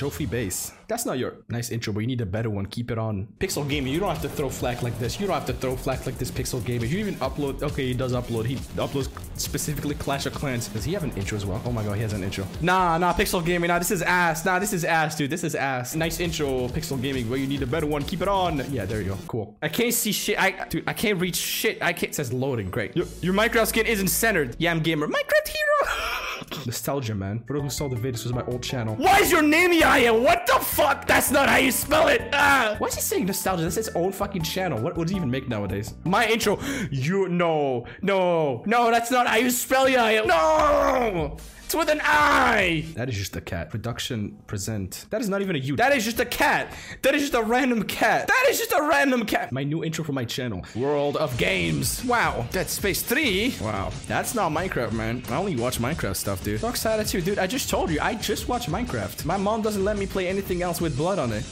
Trophy 0.00 0.24
base. 0.24 0.72
That's 0.88 1.04
not 1.04 1.18
your 1.18 1.44
nice 1.50 1.70
intro, 1.70 1.92
but 1.92 2.00
you 2.00 2.06
need 2.06 2.22
a 2.22 2.26
better 2.26 2.48
one. 2.48 2.64
Keep 2.64 2.90
it 2.90 2.96
on. 2.96 3.28
Pixel 3.38 3.68
Gaming, 3.68 3.92
you 3.92 4.00
don't 4.00 4.08
have 4.08 4.22
to 4.22 4.30
throw 4.30 4.48
flag 4.48 4.82
like 4.82 4.98
this. 4.98 5.20
You 5.20 5.26
don't 5.26 5.34
have 5.34 5.44
to 5.44 5.52
throw 5.52 5.76
flag 5.76 6.06
like 6.06 6.16
this, 6.16 6.30
Pixel 6.30 6.64
Gaming. 6.64 6.88
You 6.88 6.96
even 7.00 7.16
upload. 7.16 7.62
Okay, 7.62 7.88
he 7.88 7.92
does 7.92 8.14
upload. 8.14 8.46
He 8.46 8.56
uploads 8.80 9.10
specifically 9.38 9.94
Clash 9.94 10.24
of 10.24 10.32
Clans. 10.32 10.68
Does 10.68 10.84
he 10.84 10.94
have 10.94 11.04
an 11.04 11.12
intro 11.18 11.36
as 11.36 11.44
well? 11.44 11.60
Oh 11.66 11.70
my 11.70 11.84
god, 11.84 11.96
he 11.96 12.00
has 12.00 12.14
an 12.14 12.24
intro. 12.24 12.46
Nah, 12.62 12.96
nah, 12.96 13.12
Pixel 13.12 13.44
Gaming. 13.44 13.68
Nah, 13.68 13.78
this 13.78 13.90
is 13.90 14.00
ass. 14.00 14.42
Nah, 14.46 14.58
this 14.58 14.72
is 14.72 14.86
ass, 14.86 15.16
dude. 15.16 15.28
This 15.28 15.44
is 15.44 15.54
ass. 15.54 15.94
Nice 15.94 16.18
intro, 16.18 16.68
Pixel 16.68 16.98
Gaming, 17.02 17.28
but 17.28 17.34
you 17.34 17.46
need 17.46 17.62
a 17.62 17.66
better 17.66 17.86
one. 17.86 18.02
Keep 18.02 18.22
it 18.22 18.28
on. 18.28 18.64
Yeah, 18.72 18.86
there 18.86 19.02
you 19.02 19.10
go. 19.10 19.18
Cool. 19.28 19.58
I 19.60 19.68
can't 19.68 19.92
see 19.92 20.12
shit. 20.12 20.40
I, 20.40 20.64
dude, 20.70 20.84
I 20.86 20.94
can't 20.94 21.20
reach 21.20 21.36
shit. 21.36 21.82
I 21.82 21.92
can't. 21.92 22.12
It 22.12 22.14
says 22.14 22.32
loading. 22.32 22.70
Great. 22.70 22.96
Your, 22.96 23.04
your 23.20 23.34
Minecraft 23.34 23.66
skin 23.66 23.84
isn't 23.84 24.08
centered. 24.08 24.56
Yam 24.58 24.80
Gamer. 24.80 25.08
Minecraft 25.08 25.48
Hero. 25.48 26.20
Nostalgia, 26.66 27.14
man. 27.14 27.42
For 27.46 27.54
those 27.54 27.62
who 27.62 27.70
saw 27.70 27.88
the 27.88 27.96
video, 27.96 28.12
this 28.12 28.24
was 28.24 28.32
my 28.32 28.44
old 28.44 28.62
channel. 28.62 28.94
Why 28.96 29.18
is 29.18 29.30
your 29.30 29.42
name 29.42 29.72
Yaya? 29.72 30.12
What 30.12 30.46
the 30.46 30.54
fuck? 30.64 31.06
That's 31.06 31.30
not 31.30 31.48
how 31.48 31.56
you 31.56 31.70
spell 31.70 32.08
it. 32.08 32.22
Ah. 32.32 32.76
Why 32.78 32.88
is 32.88 32.94
he 32.94 33.00
saying 33.00 33.26
nostalgia? 33.26 33.62
That's 33.62 33.76
his 33.76 33.88
own 33.90 34.12
fucking 34.12 34.42
channel. 34.42 34.80
What 34.80 34.96
would 34.96 35.10
he 35.10 35.16
even 35.16 35.30
make 35.30 35.48
nowadays? 35.48 35.94
My 36.04 36.26
intro. 36.26 36.58
You 36.90 37.28
no, 37.28 37.86
no, 38.02 38.62
no. 38.66 38.90
That's 38.90 39.10
not 39.10 39.26
how 39.26 39.36
you 39.36 39.50
spell 39.50 39.88
Yaya. 39.88 40.24
No. 40.26 41.36
It's 41.70 41.76
with 41.76 41.88
an 41.88 42.00
I. 42.02 42.84
That 42.94 43.08
is 43.08 43.16
just 43.16 43.36
a 43.36 43.40
cat. 43.40 43.70
Production 43.70 44.42
present. 44.48 45.06
That 45.10 45.20
is 45.20 45.28
not 45.28 45.40
even 45.40 45.54
a 45.54 45.58
you. 45.60 45.76
That 45.76 45.96
is 45.96 46.04
just 46.04 46.18
a 46.18 46.24
cat. 46.24 46.74
That 47.02 47.14
is 47.14 47.22
just 47.22 47.34
a 47.34 47.44
random 47.44 47.84
cat. 47.84 48.26
That 48.26 48.46
is 48.50 48.58
just 48.58 48.72
a 48.72 48.82
random 48.82 49.24
cat. 49.24 49.52
My 49.52 49.62
new 49.62 49.84
intro 49.84 50.02
for 50.02 50.10
my 50.10 50.24
channel. 50.24 50.66
World 50.74 51.16
of 51.16 51.38
Games. 51.38 52.04
Wow. 52.04 52.48
Dead 52.50 52.68
Space 52.68 53.02
3. 53.02 53.54
Wow. 53.60 53.92
That's 54.08 54.34
not 54.34 54.50
Minecraft, 54.50 54.90
man. 54.90 55.22
I 55.28 55.36
only 55.36 55.54
watch 55.54 55.78
Minecraft 55.78 56.16
stuff, 56.16 56.42
dude. 56.42 56.60
Dark 56.60 56.74
Side 56.74 57.06
too, 57.06 57.20
dude. 57.20 57.38
I 57.38 57.46
just 57.46 57.70
told 57.70 57.88
you. 57.90 58.00
I 58.00 58.16
just 58.16 58.48
watch 58.48 58.66
Minecraft. 58.66 59.24
My 59.24 59.36
mom 59.36 59.62
doesn't 59.62 59.84
let 59.84 59.96
me 59.96 60.06
play 60.06 60.26
anything 60.26 60.62
else 60.62 60.80
with 60.80 60.96
blood 60.96 61.20
on 61.20 61.30
it. 61.32 61.44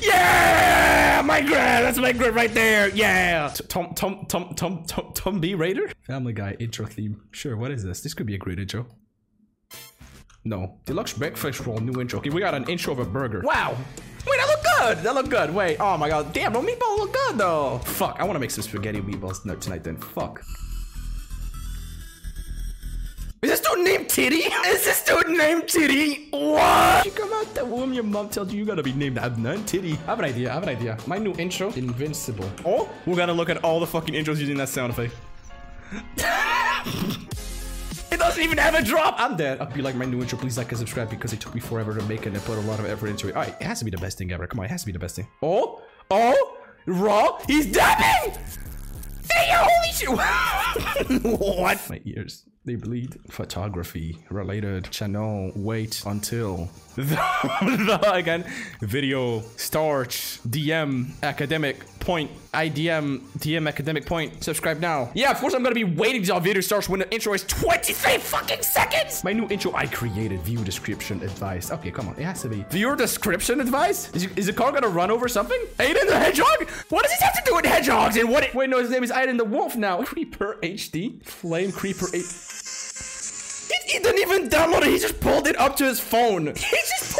Yeah, 0.00 1.20
Minecraft. 1.24 1.50
That's 1.50 1.98
Minecraft 1.98 2.34
right 2.36 2.54
there. 2.54 2.90
Yeah. 2.90 3.52
Tom, 3.66 3.92
Tom, 3.94 4.24
Tom, 4.28 4.54
Tom, 4.54 4.84
Tom, 4.86 5.12
Tom 5.14 5.40
B 5.40 5.56
Raider. 5.56 5.90
Family 6.02 6.32
Guy 6.32 6.56
intro 6.60 6.86
theme. 6.86 7.22
Sure. 7.32 7.56
What 7.56 7.72
is 7.72 7.82
this? 7.82 8.02
This 8.02 8.14
could 8.14 8.26
be 8.26 8.36
a 8.36 8.38
great 8.38 8.60
intro. 8.60 8.86
No. 10.48 10.78
Deluxe 10.86 11.12
breakfast 11.12 11.66
roll, 11.66 11.78
new 11.78 12.00
intro. 12.00 12.20
Okay, 12.20 12.30
we 12.30 12.40
got 12.40 12.54
an 12.54 12.64
intro 12.70 12.94
of 12.94 13.00
a 13.00 13.04
burger. 13.04 13.42
Wow. 13.44 13.76
Wait, 14.26 14.38
that 14.38 14.48
look 14.48 14.64
good. 14.78 15.04
That 15.04 15.14
look 15.14 15.28
good. 15.28 15.54
Wait. 15.54 15.76
Oh 15.78 15.98
my 15.98 16.08
god. 16.08 16.32
Damn, 16.32 16.54
no 16.54 16.62
meatball 16.62 16.96
look 16.96 17.12
good 17.12 17.36
though. 17.36 17.78
Fuck. 17.84 18.16
I 18.18 18.24
want 18.24 18.36
to 18.36 18.40
make 18.40 18.50
some 18.50 18.62
spaghetti 18.62 19.02
meatballs 19.02 19.42
tonight 19.60 19.84
then. 19.84 19.98
Fuck. 19.98 20.42
Is 23.42 23.50
this 23.50 23.60
dude 23.60 23.84
named 23.84 24.08
Titty? 24.08 24.36
Is 24.36 24.84
this 24.86 25.04
dude 25.04 25.28
named 25.28 25.68
Titty? 25.68 26.28
What? 26.30 27.04
You 27.04 27.12
come 27.12 27.32
out 27.34 27.54
that 27.54 27.66
womb, 27.68 27.92
your 27.92 28.02
mom 28.02 28.30
tells 28.30 28.50
you 28.50 28.58
you 28.58 28.64
gotta 28.64 28.82
be 28.82 28.92
named 28.92 29.18
Adnan 29.18 29.66
Titty. 29.66 29.92
I 29.92 30.06
have 30.06 30.18
an 30.18 30.24
idea. 30.24 30.50
I 30.50 30.54
have 30.54 30.62
an 30.62 30.70
idea. 30.70 30.96
My 31.06 31.18
new 31.18 31.34
intro, 31.34 31.70
Invincible. 31.74 32.50
Oh, 32.64 32.88
we're 33.04 33.16
gonna 33.16 33.34
look 33.34 33.50
at 33.50 33.62
all 33.62 33.80
the 33.80 33.86
fucking 33.86 34.14
intros 34.14 34.38
using 34.38 34.56
that 34.56 34.70
sound 34.70 34.92
effect. 34.92 35.14
Doesn't 38.28 38.44
even 38.44 38.58
have 38.58 38.74
a 38.74 38.82
drop. 38.82 39.14
I'm 39.16 39.38
dead. 39.38 39.58
I'll 39.58 39.72
be 39.72 39.80
like 39.80 39.94
my 39.94 40.04
new 40.04 40.20
intro. 40.20 40.38
Please 40.38 40.58
like 40.58 40.68
and 40.68 40.78
subscribe 40.78 41.08
because 41.08 41.32
it 41.32 41.40
took 41.40 41.54
me 41.54 41.62
forever 41.62 41.94
to 41.94 42.02
make 42.02 42.20
it 42.20 42.26
and 42.26 42.36
I 42.36 42.40
put 42.40 42.58
a 42.58 42.60
lot 42.60 42.78
of 42.78 42.84
effort 42.84 43.06
into 43.06 43.26
it. 43.28 43.34
All 43.34 43.40
right, 43.40 43.56
it 43.58 43.64
has 43.64 43.78
to 43.78 43.86
be 43.86 43.90
the 43.90 43.96
best 43.96 44.18
thing 44.18 44.30
ever. 44.32 44.46
Come 44.46 44.60
on, 44.60 44.66
it 44.66 44.70
has 44.70 44.82
to 44.82 44.86
be 44.86 44.92
the 44.92 44.98
best 44.98 45.16
thing. 45.16 45.26
Oh, 45.42 45.80
oh, 46.10 46.58
raw. 46.84 47.38
He's 47.46 47.72
dabbing. 47.72 48.38
Hey, 49.32 49.48
holy 49.50 49.92
shit! 49.94 50.10
what? 51.40 51.88
My 51.88 52.02
ears. 52.04 52.44
They 52.66 52.74
bleed. 52.74 53.16
Photography 53.30 54.18
related 54.28 54.90
channel. 54.90 55.50
Wait 55.56 56.02
until 56.04 56.68
the, 56.96 57.04
the 57.04 58.12
again. 58.12 58.44
Video 58.82 59.40
start. 59.56 60.10
DM 60.10 61.12
academic 61.22 61.78
point. 62.08 62.30
IDM 62.54 63.20
DM 63.36 63.68
academic 63.68 64.06
point. 64.06 64.42
Subscribe 64.42 64.80
now. 64.80 65.10
Yeah, 65.12 65.30
of 65.30 65.36
course 65.36 65.52
I'm 65.52 65.62
gonna 65.62 65.74
be 65.74 65.84
waiting 65.84 66.22
till 66.22 66.36
our 66.36 66.40
video 66.40 66.62
starts 66.62 66.88
when 66.88 67.00
the 67.00 67.12
intro 67.12 67.34
is 67.34 67.44
23 67.44 68.16
fucking 68.16 68.62
seconds. 68.62 69.22
My 69.22 69.34
new 69.34 69.46
intro 69.50 69.74
I 69.74 69.86
created. 69.88 70.40
View 70.40 70.64
description 70.64 71.22
advice. 71.22 71.70
Okay, 71.70 71.90
come 71.90 72.08
on. 72.08 72.14
It 72.14 72.22
has 72.22 72.40
to 72.42 72.48
be 72.48 72.64
viewer 72.70 72.96
description 72.96 73.60
advice. 73.60 74.10
Is, 74.14 74.26
is 74.36 74.46
the 74.46 74.54
car 74.54 74.72
gonna 74.72 74.88
run 74.88 75.10
over 75.10 75.28
something? 75.28 75.60
Aiden 75.78 76.06
the 76.06 76.18
hedgehog? 76.18 76.66
What 76.88 77.02
does 77.02 77.12
this 77.12 77.20
have 77.20 77.34
to 77.34 77.42
do 77.44 77.54
with 77.56 77.66
hedgehogs? 77.66 78.16
And 78.16 78.30
what? 78.30 78.54
Wait, 78.54 78.70
no, 78.70 78.78
his 78.78 78.88
name 78.88 79.04
is 79.04 79.12
Aiden 79.12 79.36
the 79.36 79.44
wolf 79.44 79.76
now. 79.76 80.02
Creeper 80.10 80.56
HD. 80.62 81.22
Flame 81.22 81.72
Creeper 81.72 82.06
8. 82.06 82.12
He, 83.68 83.92
he 83.92 83.98
didn't 83.98 84.20
even 84.20 84.48
download 84.48 84.80
it. 84.80 84.88
He 84.88 84.98
just 84.98 85.20
pulled 85.20 85.46
it 85.46 85.60
up 85.60 85.76
to 85.76 85.84
his 85.84 86.00
phone. 86.00 86.46
He 86.46 86.52
just 86.52 87.17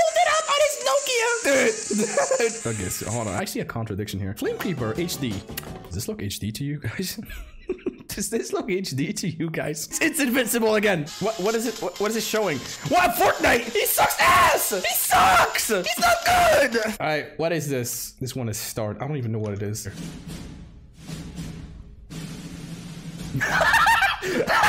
pulled 0.97 1.09
it 1.09 1.23
up 1.23 1.49
on 1.49 1.65
his 1.67 2.63
Nokia. 2.65 2.65
Dude. 2.65 2.75
okay, 2.75 2.89
so 2.89 3.11
hold 3.11 3.29
on. 3.29 3.35
I 3.35 3.45
see 3.45 3.61
a 3.61 3.65
contradiction 3.65 4.21
here. 4.21 4.35
Flame 4.35 4.59
Creeper 4.59 4.95
HD. 4.95 5.33
Does 5.85 5.95
this 5.95 6.09
look 6.09 6.19
HD 6.19 6.53
to 6.55 6.65
you 6.65 6.79
guys? 6.79 7.21
Does 8.09 8.31
this 8.31 8.53
look 8.53 8.69
HD 8.69 9.15
to 9.17 9.29
you 9.29 9.51
guys? 9.51 9.99
It's 10.01 10.19
invincible 10.19 10.75
again. 10.75 11.07
What? 11.21 11.39
What 11.39 11.55
is 11.55 11.67
it? 11.67 11.81
What, 11.81 12.01
what 12.01 12.11
is 12.11 12.17
it 12.17 12.23
showing? 12.23 12.59
What? 12.89 13.15
Fortnite? 13.15 13.71
He 13.71 13.87
sucks 13.87 14.17
ass. 14.21 14.71
He 14.71 14.95
sucks. 14.95 15.69
He's 15.69 15.99
not 15.99 16.17
good. 16.25 16.77
All 17.01 17.07
right. 17.07 17.39
What 17.39 17.53
is 17.53 17.69
this? 17.69 18.13
This 18.21 18.35
one 18.35 18.49
is 18.49 18.57
start. 18.57 18.97
I 19.01 19.07
don't 19.07 19.17
even 19.17 19.33
know 19.33 19.39
what 19.39 19.53
it 19.53 19.63
is. 19.63 19.89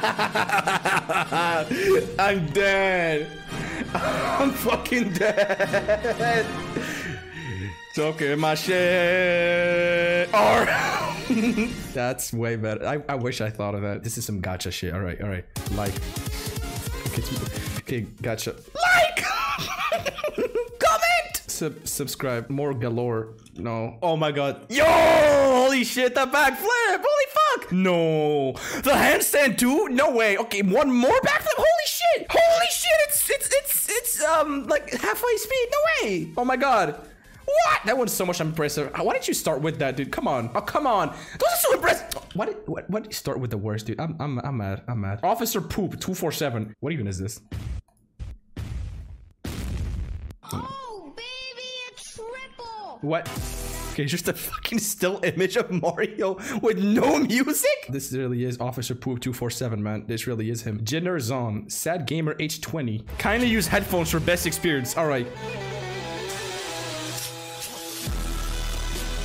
I'm 2.18 2.46
dead. 2.52 3.26
I'm 3.94 4.50
fucking 4.52 5.12
dead. 5.12 6.46
Talking 7.94 8.38
my 8.38 8.54
shit. 8.54 10.28
Or 10.32 10.64
that's 11.92 12.32
way 12.32 12.56
better. 12.56 12.86
I, 12.86 13.02
I 13.08 13.16
wish 13.16 13.40
I 13.40 13.50
thought 13.50 13.74
of 13.74 13.82
that. 13.82 14.04
This 14.04 14.16
is 14.16 14.24
some 14.24 14.40
gotcha 14.40 14.70
shit. 14.70 14.94
All 14.94 15.00
right, 15.00 15.20
all 15.20 15.28
right. 15.28 15.44
Like. 15.72 15.94
Okay, 17.08 17.22
okay 17.78 18.00
gotcha. 18.22 18.54
Like. 18.74 19.24
Comment. 20.78 21.42
Sub 21.46 21.86
subscribe. 21.86 22.48
More 22.48 22.72
galore. 22.74 23.34
No. 23.56 23.98
Oh 24.02 24.16
my 24.16 24.30
god. 24.32 24.64
Yo! 24.70 24.84
Holy 24.84 25.84
shit! 25.84 26.14
That 26.14 26.32
backflip! 26.32 27.04
Holy! 27.04 27.26
No. 27.72 28.52
The 28.82 28.90
handstand 28.90 29.58
too? 29.58 29.88
No 29.88 30.10
way. 30.10 30.36
Okay, 30.38 30.62
one 30.62 30.90
more 30.92 31.18
backflip. 31.20 31.56
Holy 31.56 31.86
shit! 31.86 32.26
Holy 32.30 32.66
shit! 32.70 32.90
It's 33.08 33.30
it's 33.30 33.48
it's 33.52 33.88
it's 33.90 34.24
um 34.24 34.66
like 34.66 34.90
halfway 34.90 35.36
speed. 35.36 35.68
No 35.70 35.78
way. 36.08 36.32
Oh 36.36 36.44
my 36.44 36.56
god. 36.56 37.06
What? 37.44 37.80
That 37.84 37.98
one's 37.98 38.12
so 38.12 38.24
much 38.24 38.40
impressive. 38.40 38.92
Why 38.96 39.12
didn't 39.12 39.26
you 39.26 39.34
start 39.34 39.60
with 39.60 39.78
that, 39.80 39.96
dude? 39.96 40.12
Come 40.12 40.28
on. 40.28 40.50
Oh, 40.54 40.60
come 40.60 40.86
on. 40.86 41.08
Those 41.08 41.48
are 41.52 41.56
so 41.56 41.74
impressive. 41.74 42.06
Why 42.34 42.46
did, 42.46 42.56
why, 42.66 42.82
why 42.86 43.00
did 43.00 43.08
you 43.08 43.14
start 43.14 43.40
with 43.40 43.50
the 43.50 43.58
worst, 43.58 43.86
dude? 43.86 43.98
I'm, 43.98 44.14
I'm, 44.20 44.38
I'm 44.38 44.56
mad. 44.56 44.82
I'm 44.86 45.00
mad. 45.00 45.18
Officer 45.24 45.60
Poop 45.60 45.98
247. 45.98 46.76
What 46.78 46.92
even 46.92 47.08
is 47.08 47.18
this? 47.18 47.40
Oh, 50.52 51.12
baby, 51.16 51.68
a 51.88 51.94
triple! 51.98 52.98
What? 53.00 53.28
Okay, 54.00 54.04
just 54.04 54.28
a 54.28 54.32
fucking 54.32 54.78
still 54.78 55.20
image 55.24 55.56
of 55.56 55.70
Mario 55.70 56.38
with 56.62 56.78
no 56.78 57.18
music? 57.18 57.86
This 57.88 58.12
really 58.12 58.44
is 58.44 58.58
Officer 58.60 58.94
Poop 58.94 59.20
247, 59.20 59.82
man. 59.82 60.04
This 60.06 60.26
really 60.28 60.48
is 60.48 60.62
him. 60.62 60.82
Jenner 60.84 61.18
Zon, 61.18 61.68
Sad 61.68 62.06
Gamer 62.06 62.34
H20. 62.36 63.02
Kindly 63.18 63.48
use 63.48 63.66
headphones 63.66 64.10
for 64.10 64.20
best 64.20 64.46
experience. 64.46 64.96
All 64.96 65.06
right. 65.08 65.26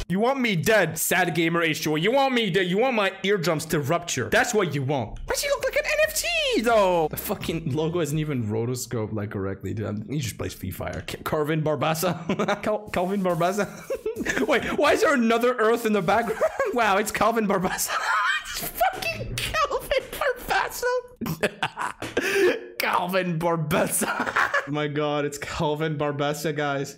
You 0.08 0.20
want 0.20 0.40
me 0.40 0.56
dead, 0.56 0.98
sad 1.00 1.34
gamer 1.34 1.66
H2O. 1.66 2.00
You 2.00 2.12
want 2.12 2.34
me 2.34 2.52
dead. 2.52 2.68
You 2.68 2.78
want 2.78 2.96
my 2.96 3.12
eardrums 3.24 3.66
to 3.68 3.80
rupture. 3.80 4.30
That's 4.30 4.54
what 4.54 4.76
you 4.76 4.84
want. 4.84 5.20
Why 5.26 5.34
does 5.34 5.42
he 5.44 5.50
look 5.50 5.64
like 5.64 5.76
an 5.76 5.84
NFT 5.84 6.64
though? 6.64 7.08
The 7.10 7.18
fucking 7.18 7.74
logo 7.74 8.00
isn't 8.02 8.18
even 8.20 8.46
rotoscope 8.48 9.14
like 9.14 9.32
correctly, 9.32 9.74
dude. 9.74 10.06
He 10.10 10.20
just 10.20 10.38
plays 10.38 10.54
Free 10.54 10.70
Fire. 10.72 11.04
Ca- 11.08 11.18
Carvin 11.24 11.64
Barbassa. 11.64 12.62
Cal- 12.64 12.88
Calvin 12.90 13.24
Barbassa. 13.24 13.68
Wait, 14.48 14.64
why 14.78 14.94
is 14.94 15.02
there 15.02 15.14
another 15.14 15.56
Earth 15.56 15.86
in 15.86 15.94
the 15.94 16.02
background? 16.02 16.42
wow, 16.74 16.98
it's 16.98 17.12
Calvin 17.12 17.48
Barbassa. 17.48 17.92
it's 18.42 18.70
fucking 18.70 19.36
Calvin 19.36 20.04
Barbassa. 20.12 20.86
Calvin 22.80 23.40
Barbassa. 23.40 24.68
My 24.68 24.88
god, 24.88 25.26
it's 25.26 25.38
Calvin 25.38 25.98
Barbassa, 25.98 26.56
guys. 26.56 26.98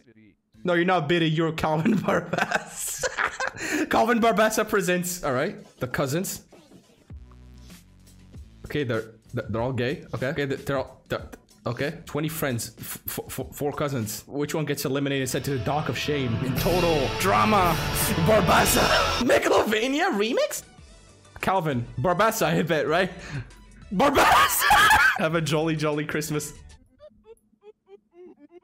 No, 0.63 0.73
you're 0.73 0.85
not 0.85 1.07
Biddy, 1.07 1.29
you're 1.29 1.51
Calvin 1.53 1.95
Barbassa. 1.95 3.05
Calvin 3.89 4.19
Barbassa 4.19 4.67
presents, 4.67 5.23
all 5.23 5.33
right, 5.33 5.57
the 5.79 5.87
cousins. 5.87 6.43
Okay, 8.65 8.83
they're 8.83 9.13
they're 9.33 9.61
all 9.61 9.73
gay. 9.73 10.05
Okay, 10.13 10.27
okay, 10.27 10.45
they're 10.45 10.77
all 10.77 11.01
they're, 11.07 11.21
okay. 11.67 11.99
Twenty 12.05 12.29
friends, 12.29 12.71
f- 12.79 13.19
f- 13.27 13.47
four 13.53 13.71
cousins. 13.71 14.23
Which 14.27 14.53
one 14.55 14.65
gets 14.65 14.85
eliminated? 14.85 15.29
Sent 15.29 15.45
to 15.45 15.51
the 15.57 15.63
dock 15.63 15.89
of 15.89 15.97
shame. 15.97 16.35
In 16.45 16.55
total 16.55 17.07
drama, 17.19 17.75
Barbassa. 18.25 18.81
Megalovania 19.31 20.11
remix. 20.17 20.63
Calvin 21.41 21.85
Barbassa, 21.99 22.47
I 22.47 22.61
bet 22.63 22.87
right. 22.87 23.11
Barbassa. 23.93 24.63
Have 25.19 25.35
a 25.35 25.41
jolly 25.41 25.75
jolly 25.75 26.05
Christmas. 26.05 26.53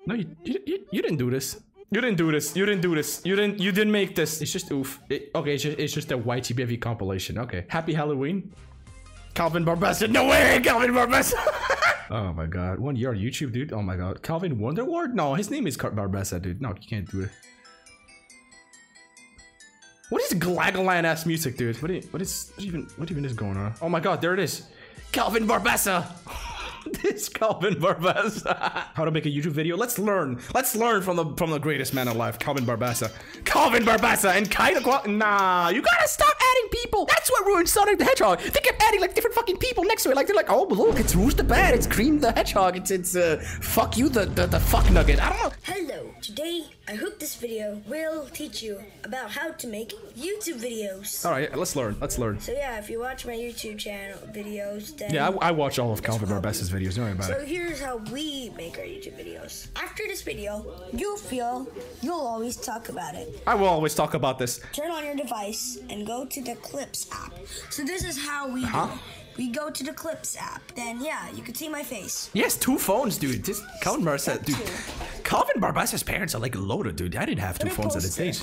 No, 0.05 0.15
you, 0.15 0.27
you, 0.43 0.59
you, 0.65 0.85
you 0.91 1.01
didn't 1.01 1.17
do 1.17 1.29
this. 1.29 1.61
You 1.91 2.01
didn't 2.01 2.17
do 2.17 2.31
this. 2.31 2.55
You 2.55 2.65
didn't 2.65 2.81
do 2.81 2.95
this. 2.95 3.21
You 3.23 3.35
didn't. 3.35 3.59
You 3.59 3.71
didn't 3.71 3.91
make 3.91 4.15
this. 4.15 4.41
It's 4.41 4.51
just 4.51 4.71
oof. 4.71 4.99
It, 5.09 5.29
okay, 5.35 5.53
it's 5.53 5.63
just, 5.63 5.77
it's 5.77 5.93
just 5.93 6.11
a 6.11 6.17
YTBV 6.17 6.81
compilation. 6.81 7.37
Okay. 7.37 7.65
Happy 7.69 7.93
Halloween. 7.93 8.51
Calvin 9.33 9.65
Barbassa. 9.65 10.09
No 10.09 10.27
way, 10.27 10.59
Calvin 10.63 10.91
Barbassa. 10.91 11.33
oh 12.09 12.33
my 12.33 12.45
god. 12.45 12.79
One 12.79 12.95
year 12.95 13.09
on 13.09 13.17
YouTube, 13.17 13.51
dude. 13.51 13.73
Oh 13.73 13.81
my 13.81 13.95
god. 13.95 14.21
Calvin 14.23 14.57
Wonderward? 14.57 15.13
No, 15.13 15.33
his 15.33 15.49
name 15.49 15.67
is 15.67 15.77
Car- 15.77 15.91
Barbassa, 15.91 16.41
dude. 16.41 16.61
No, 16.61 16.69
you 16.69 16.87
can't 16.87 17.09
do 17.09 17.21
it. 17.21 17.29
What 20.09 20.21
is 20.21 20.33
Glagalan 20.37 21.05
ass 21.05 21.25
music, 21.25 21.57
dude? 21.57 21.81
What 21.81 21.89
is, 21.89 22.05
what 22.13 22.21
is 22.21 22.51
what 22.55 22.65
even 22.65 22.87
what 22.97 23.11
even 23.11 23.25
is 23.25 23.33
going 23.33 23.57
on? 23.57 23.73
Oh 23.81 23.89
my 23.89 23.99
god, 23.99 24.21
there 24.21 24.33
it 24.33 24.39
is. 24.39 24.67
Calvin 25.11 25.47
Barbassa. 25.47 26.05
this 27.01 27.29
Calvin 27.29 27.75
Barbassa. 27.75 28.55
How 28.93 29.05
to 29.05 29.11
make 29.11 29.25
a 29.25 29.29
YouTube 29.29 29.51
video? 29.51 29.77
Let's 29.77 29.97
learn. 29.97 30.39
Let's 30.53 30.75
learn 30.75 31.01
from 31.01 31.15
the 31.15 31.25
from 31.35 31.51
the 31.51 31.59
greatest 31.59 31.93
man 31.93 32.07
alive, 32.07 32.37
Calvin 32.39 32.65
Barbassa. 32.65 33.11
Calvin 33.45 33.83
Barbassa 33.83 34.35
and 34.35 34.77
of 34.77 35.07
nah. 35.07 35.69
You 35.69 35.81
gotta 35.81 36.07
stop 36.07 36.35
adding 36.39 36.69
people. 36.69 37.05
That's 37.05 37.31
what 37.31 37.45
ruined 37.45 37.69
Sonic 37.69 37.97
the 37.97 38.05
Hedgehog. 38.05 38.39
They 38.39 38.59
kept 38.59 38.82
adding 38.87 39.01
like 39.01 39.13
different 39.15 39.35
fucking 39.35 39.57
people 39.57 39.83
next 39.83 40.03
to 40.03 40.11
it. 40.11 40.15
Like 40.15 40.27
they're 40.27 40.35
like, 40.35 40.51
oh 40.51 40.63
look, 40.65 40.99
it's 40.99 41.15
Rouge 41.15 41.35
the 41.35 41.43
Bat, 41.43 41.73
it's 41.75 41.87
Cream 41.87 42.19
the 42.19 42.31
Hedgehog, 42.31 42.75
it's 42.77 42.91
it's 42.91 43.15
uh 43.15 43.37
fuck 43.61 43.97
you 43.97 44.09
the 44.09 44.25
the, 44.25 44.45
the 44.47 44.59
fuck 44.59 44.89
nugget. 44.91 45.19
I 45.21 45.29
don't 45.29 45.43
know. 45.43 45.51
Hello, 45.63 46.13
today 46.21 46.65
I 46.87 46.95
hope 46.95 47.19
this 47.19 47.35
video 47.35 47.81
will 47.87 48.25
teach 48.33 48.61
you 48.61 48.79
about 49.03 49.31
how 49.31 49.51
to 49.51 49.67
make 49.67 49.93
YouTube 50.17 50.59
videos. 50.59 51.25
All 51.25 51.31
right, 51.31 51.55
let's 51.57 51.75
learn. 51.75 51.95
Let's 52.01 52.17
learn. 52.19 52.39
So 52.39 52.51
yeah, 52.51 52.77
if 52.79 52.89
you 52.89 52.99
watch 52.99 53.25
my 53.25 53.33
YouTube 53.33 53.77
channel 53.77 54.17
videos, 54.33 54.95
then 54.97 55.13
Yeah, 55.13 55.29
I, 55.29 55.49
I 55.49 55.51
watch 55.51 55.79
all 55.79 55.91
of 55.93 56.03
Calvin 56.03 56.27
Barbessa's 56.29 56.69
videos. 56.69 56.95
Don't 56.95 57.05
worry 57.05 57.13
about 57.13 57.27
So 57.27 57.37
it. 57.39 57.47
here's 57.47 57.79
how 57.79 57.97
we 58.11 58.49
make 58.57 58.77
our 58.77 58.83
YouTube 58.83 59.17
videos. 59.17 59.67
After 59.77 60.03
this 60.07 60.21
video, 60.21 60.65
you'll 60.91 61.17
feel 61.17 61.67
you'll 62.01 62.19
always 62.19 62.57
talk 62.57 62.89
about 62.89 63.15
it. 63.15 63.41
I 63.47 63.55
will 63.55 63.67
always 63.67 63.95
talk 63.95 64.13
about 64.13 64.37
this. 64.37 64.59
Turn 64.73 64.91
on 64.91 65.05
your 65.05 65.15
device 65.15 65.79
and 65.89 66.05
go 66.05 66.25
to 66.25 66.41
the 66.41 66.55
Clips 66.55 67.07
app. 67.11 67.33
So 67.69 67.83
this 67.83 68.03
is 68.03 68.17
how 68.21 68.49
we 68.49 68.63
Huh? 68.73 68.87
We 69.37 69.49
go 69.49 69.69
to 69.69 69.83
the 69.83 69.93
Clips 69.93 70.35
app. 70.35 70.63
Then 70.73 70.99
yeah, 70.99 71.29
you 71.29 71.43
can 71.43 71.53
see 71.53 71.69
my 71.69 71.83
face. 71.83 72.31
Yes, 72.33 72.57
two 72.57 72.79
phones, 72.79 73.19
dude. 73.19 73.43
This 73.43 73.61
Calvin 73.81 74.03
Barbassa, 74.03 74.43
dude. 74.43 74.57
Calvin 75.23 75.61
Barbassa's 75.61 76.01
parents 76.01 76.33
are 76.33 76.39
like 76.39 76.55
loaded, 76.55 76.95
dude. 76.95 77.15
I 77.15 77.25
didn't 77.25 77.41
have 77.41 77.59
two 77.59 77.69
phones 77.69 77.95
at 77.95 78.01
post 78.01 78.17
this 78.17 78.19
age. 78.19 78.39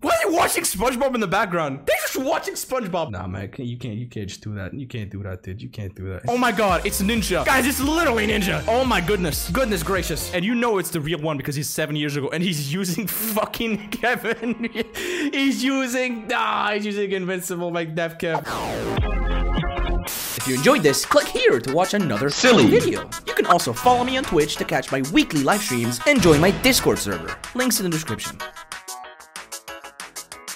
Why 0.00 0.10
are 0.10 0.28
you 0.28 0.34
watching 0.34 0.64
SpongeBob 0.64 1.14
in 1.14 1.20
the 1.20 1.28
background? 1.28 1.86
They're 2.16 2.24
just 2.24 2.30
watching 2.30 2.54
SpongeBob. 2.54 3.10
Nah, 3.10 3.26
man, 3.26 3.50
you 3.58 3.76
can't. 3.76 3.94
You 3.96 4.06
can't 4.06 4.28
just 4.28 4.42
do 4.42 4.54
that. 4.54 4.72
You 4.72 4.86
can't 4.86 5.10
do 5.10 5.22
that, 5.22 5.42
dude. 5.42 5.60
You 5.60 5.68
can't 5.68 5.94
do 5.94 6.08
that. 6.08 6.22
Oh 6.28 6.38
my 6.38 6.50
God, 6.52 6.86
it's 6.86 7.02
Ninja, 7.02 7.44
guys. 7.44 7.66
It's 7.66 7.80
literally 7.80 8.26
Ninja. 8.26 8.64
Oh 8.66 8.84
my 8.84 9.00
goodness, 9.00 9.50
goodness 9.50 9.82
gracious. 9.82 10.32
And 10.32 10.44
you 10.44 10.54
know 10.54 10.78
it's 10.78 10.90
the 10.90 11.00
real 11.00 11.20
one 11.20 11.36
because 11.36 11.54
he's 11.54 11.68
seven 11.68 11.94
years 11.96 12.16
ago, 12.16 12.28
and 12.30 12.42
he's 12.42 12.72
using 12.72 13.06
fucking 13.36 13.90
Kevin. 13.90 14.70
he's 14.94 15.62
using. 15.62 16.30
Ah, 16.32 16.72
he's 16.74 16.86
using 16.86 17.12
Invincible 17.12 17.70
like 17.70 17.94
Dev 17.94 18.18
Kev. 18.18 18.42
If 20.06 20.48
you 20.48 20.54
enjoyed 20.54 20.82
this, 20.82 21.04
click 21.04 21.26
here 21.26 21.58
to 21.58 21.74
watch 21.74 21.94
another 21.94 22.30
silly 22.30 22.66
video. 22.66 23.10
You 23.26 23.34
can 23.34 23.46
also 23.46 23.72
follow 23.72 24.04
me 24.04 24.16
on 24.16 24.24
Twitch 24.24 24.56
to 24.56 24.64
catch 24.64 24.92
my 24.92 25.02
weekly 25.12 25.42
live 25.42 25.60
streams 25.60 26.00
and 26.06 26.22
join 26.22 26.40
my 26.40 26.52
Discord 26.62 26.98
server. 26.98 27.36
Links 27.54 27.80
in 27.80 27.84
the 27.84 27.90
description. 27.90 28.38